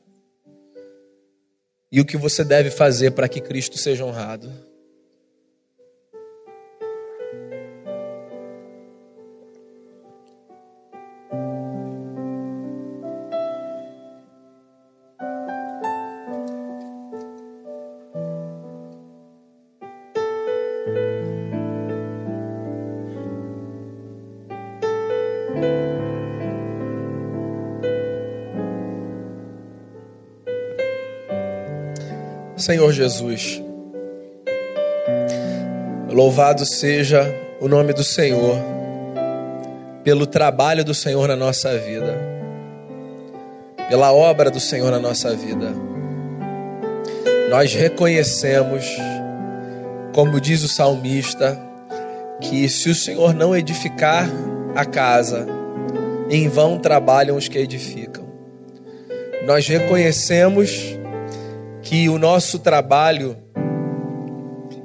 e 1.91 1.99
o 1.99 2.05
que 2.05 2.15
você 2.15 2.45
deve 2.45 2.71
fazer 2.71 3.11
para 3.11 3.27
que 3.27 3.41
Cristo 3.41 3.77
seja 3.77 4.05
honrado. 4.05 4.49
Senhor 32.63 32.93
Jesus. 32.93 33.61
Louvado 36.09 36.65
seja 36.65 37.29
o 37.59 37.67
nome 37.67 37.91
do 37.91 38.05
Senhor, 38.05 38.57
pelo 40.01 40.25
trabalho 40.25 40.85
do 40.85 40.93
Senhor 40.93 41.27
na 41.27 41.35
nossa 41.35 41.77
vida, 41.77 42.17
pela 43.89 44.13
obra 44.13 44.49
do 44.49 44.61
Senhor 44.61 44.89
na 44.91 44.99
nossa 44.99 45.35
vida. 45.35 45.73
Nós 47.49 47.73
reconhecemos, 47.73 48.85
como 50.13 50.39
diz 50.39 50.63
o 50.63 50.69
salmista, 50.69 51.59
que 52.39 52.69
se 52.69 52.89
o 52.89 52.95
Senhor 52.95 53.33
não 53.33 53.53
edificar 53.53 54.25
a 54.73 54.85
casa, 54.85 55.45
em 56.29 56.47
vão 56.47 56.79
trabalham 56.79 57.35
os 57.35 57.49
que 57.49 57.57
edificam. 57.57 58.23
Nós 59.45 59.67
reconhecemos 59.67 60.97
que 61.93 62.09
o 62.09 62.17
nosso 62.17 62.57
trabalho 62.57 63.37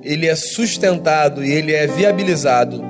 ele 0.02 0.26
é 0.26 0.36
sustentado 0.36 1.42
e 1.42 1.50
ele 1.50 1.72
é 1.72 1.86
viabilizado 1.86 2.84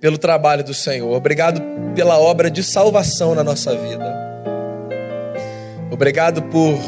pelo 0.00 0.16
trabalho 0.16 0.62
do 0.62 0.72
Senhor. 0.72 1.12
Obrigado 1.12 1.60
pela 1.96 2.20
obra 2.20 2.48
de 2.48 2.62
salvação 2.62 3.34
na 3.34 3.42
nossa 3.42 3.74
vida. 3.74 4.14
Obrigado 5.90 6.40
por 6.40 6.78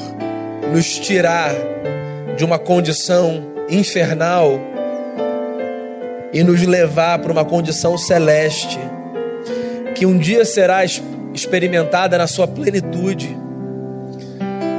nos 0.72 0.96
tirar 1.00 1.50
de 2.36 2.44
uma 2.44 2.60
condição 2.60 3.42
infernal 3.68 4.60
e 6.32 6.44
nos 6.44 6.62
levar 6.62 7.18
para 7.18 7.32
uma 7.32 7.44
condição 7.44 7.98
celeste, 7.98 8.78
que 9.96 10.06
um 10.06 10.16
dia 10.16 10.44
será 10.44 10.84
experimentada 10.84 12.16
na 12.16 12.28
sua 12.28 12.46
plenitude 12.46 13.42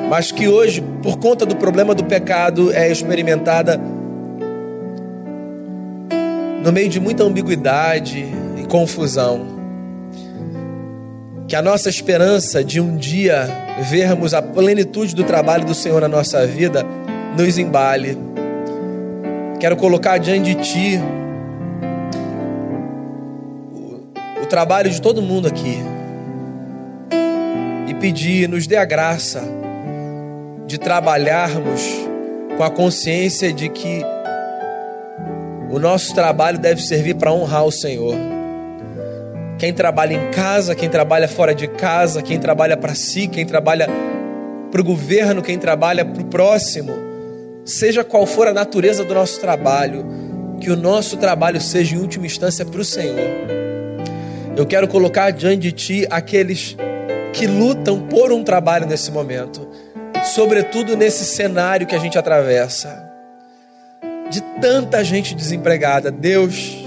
mas 0.10 0.32
que 0.32 0.48
hoje, 0.48 0.84
por 1.02 1.18
conta 1.18 1.46
do 1.46 1.56
problema 1.56 1.96
do 1.96 2.04
pecado, 2.04 2.72
é 2.72 2.92
experimentada 2.92 3.80
no 6.64 6.72
meio 6.72 6.90
de 6.90 7.00
muita 7.00 7.24
ambiguidade 7.24 8.26
e 8.58 8.66
confusão. 8.68 9.56
Que 11.48 11.56
a 11.56 11.62
nossa 11.62 11.90
esperança 11.90 12.64
de 12.64 12.80
um 12.80 12.96
dia 12.98 13.48
vermos 13.90 14.34
a 14.34 14.42
plenitude 14.42 15.16
do 15.16 15.24
trabalho 15.24 15.66
do 15.66 15.74
Senhor 15.74 16.02
na 16.02 16.08
nossa 16.08 16.46
vida 16.46 16.84
nos 17.38 17.58
embale. 17.58 18.18
Quero 19.60 19.76
colocar 19.76 20.18
diante 20.18 20.56
de 20.56 20.62
Ti 20.62 21.00
o, 23.74 24.44
o 24.44 24.46
trabalho 24.48 24.90
de 24.90 25.02
todo 25.02 25.22
mundo 25.22 25.48
aqui 25.48 25.80
e 27.88 27.94
pedir, 27.96 28.50
nos 28.50 28.66
dê 28.66 28.76
a 28.76 28.86
graça 28.86 29.65
de 30.66 30.80
trabalharmos 30.80 31.82
com 32.58 32.64
a 32.64 32.72
consciência 32.72 33.54
de 33.54 33.70
que 33.70 34.02
o 35.70 35.78
nosso 35.78 36.14
trabalho 36.16 36.58
deve 36.58 36.82
servir 36.82 37.16
para 37.16 37.32
honrar 37.32 37.66
o 37.66 37.72
Senhor. 37.72 38.16
Quem 39.60 39.74
trabalha 39.74 40.14
em 40.14 40.32
casa, 40.32 40.74
quem 40.74 40.90
trabalha 40.90 41.28
fora 41.28 41.54
de 41.54 41.68
casa, 41.68 42.22
quem 42.22 42.40
trabalha 42.40 42.76
para 42.76 42.96
si, 42.96 43.28
quem 43.28 43.46
trabalha 43.46 43.88
para 44.72 44.82
o 44.82 44.84
governo, 44.84 45.42
quem 45.42 45.58
trabalha 45.58 46.04
para 46.04 46.22
o 46.22 46.26
próximo, 46.26 46.94
seja 47.64 48.04
qual 48.04 48.26
for 48.26 48.48
a 48.48 48.54
natureza 48.54 49.04
do 49.04 49.14
nosso 49.14 49.40
trabalho, 49.40 50.06
que 50.60 50.72
o 50.72 50.76
nosso 50.76 51.18
trabalho 51.18 51.62
seja 51.62 51.96
em 51.96 52.00
última 52.00 52.26
instância 52.26 52.66
para 52.66 52.82
o 52.82 52.86
Senhor. 52.86 53.30
Eu 54.58 54.66
quero 54.66 54.88
colocar 54.88 55.32
diante 55.32 55.60
de 55.60 55.72
Ti 55.72 56.08
aqueles 56.10 56.76
que 57.34 57.46
lutam 57.46 58.00
por 58.00 58.32
um 58.32 58.44
trabalho 58.44 58.88
nesse 58.88 59.12
momento 59.12 59.75
sobretudo 60.26 60.98
nesse 60.98 61.24
cenário 61.24 61.86
que 61.86 61.96
a 61.96 62.00
gente 62.00 62.18
atravessa, 62.18 63.12
de 64.30 64.42
tanta 64.60 65.04
gente 65.04 65.36
desempregada. 65.36 66.12
Deus, 66.12 66.84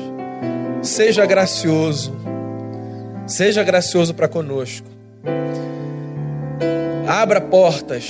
seja 0.82 1.24
gracioso, 1.24 2.14
seja 3.26 3.62
gracioso 3.62 4.12
para 4.14 4.28
conosco. 4.28 4.86
Abra 7.06 7.40
portas. 7.40 8.06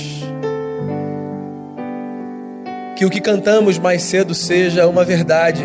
Que 2.97 3.05
o 3.05 3.11
que 3.11 3.21
cantamos 3.21 3.79
mais 3.79 4.03
cedo 4.03 4.35
seja 4.35 4.89
uma 4.89 5.05
verdade. 5.05 5.63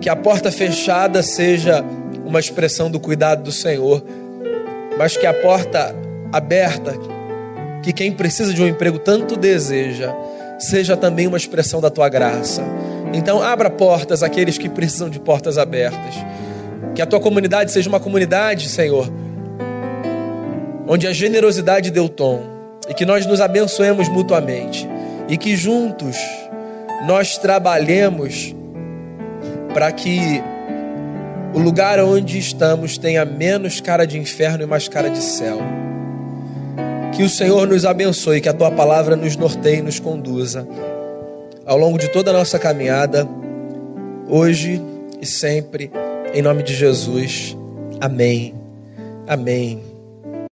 Que 0.00 0.08
a 0.08 0.16
porta 0.16 0.50
fechada 0.50 1.22
seja 1.22 1.84
uma 2.24 2.40
expressão 2.40 2.90
do 2.90 2.98
cuidado 2.98 3.42
do 3.42 3.52
Senhor. 3.52 4.02
Mas 4.96 5.14
que 5.14 5.26
a 5.26 5.34
porta 5.34 5.94
aberta, 6.32 6.94
que 7.82 7.92
quem 7.92 8.12
precisa 8.12 8.54
de 8.54 8.62
um 8.62 8.66
emprego 8.66 8.98
tanto 8.98 9.36
deseja, 9.36 10.14
seja 10.58 10.96
também 10.96 11.26
uma 11.26 11.36
expressão 11.36 11.80
da 11.80 11.90
tua 11.90 12.08
graça. 12.08 12.62
Então, 13.12 13.42
abra 13.42 13.68
portas 13.68 14.22
àqueles 14.22 14.56
que 14.56 14.68
precisam 14.68 15.10
de 15.10 15.18
portas 15.18 15.58
abertas. 15.58 16.14
Que 16.94 17.02
a 17.02 17.06
tua 17.06 17.20
comunidade 17.20 17.72
seja 17.72 17.88
uma 17.88 18.00
comunidade, 18.00 18.68
Senhor, 18.68 19.10
onde 20.86 21.06
a 21.06 21.12
generosidade 21.12 21.90
deu 21.90 22.08
tom 22.08 22.42
e 22.88 22.94
que 22.94 23.04
nós 23.04 23.26
nos 23.26 23.40
abençoemos 23.40 24.08
mutuamente 24.08 24.88
e 25.28 25.36
que 25.36 25.56
juntos 25.56 26.16
nós 27.06 27.38
trabalhemos 27.38 28.54
para 29.72 29.90
que 29.90 30.42
o 31.54 31.58
lugar 31.58 31.98
onde 32.00 32.38
estamos 32.38 32.98
tenha 32.98 33.24
menos 33.24 33.80
cara 33.80 34.06
de 34.06 34.18
inferno 34.18 34.62
e 34.62 34.66
mais 34.66 34.88
cara 34.88 35.08
de 35.08 35.18
céu. 35.18 35.58
Que 37.12 37.22
o 37.22 37.28
Senhor 37.28 37.66
nos 37.66 37.84
abençoe, 37.84 38.40
que 38.40 38.48
a 38.48 38.52
tua 38.52 38.70
palavra 38.70 39.14
nos 39.14 39.36
norteie 39.36 39.78
e 39.78 39.82
nos 39.82 40.00
conduza 40.00 40.66
ao 41.66 41.78
longo 41.78 41.98
de 41.98 42.08
toda 42.08 42.30
a 42.30 42.34
nossa 42.34 42.58
caminhada, 42.58 43.28
hoje 44.28 44.82
e 45.20 45.26
sempre, 45.26 45.90
em 46.34 46.42
nome 46.42 46.62
de 46.62 46.74
Jesus. 46.74 47.56
Amém. 48.00 48.54
Amém. 49.26 49.91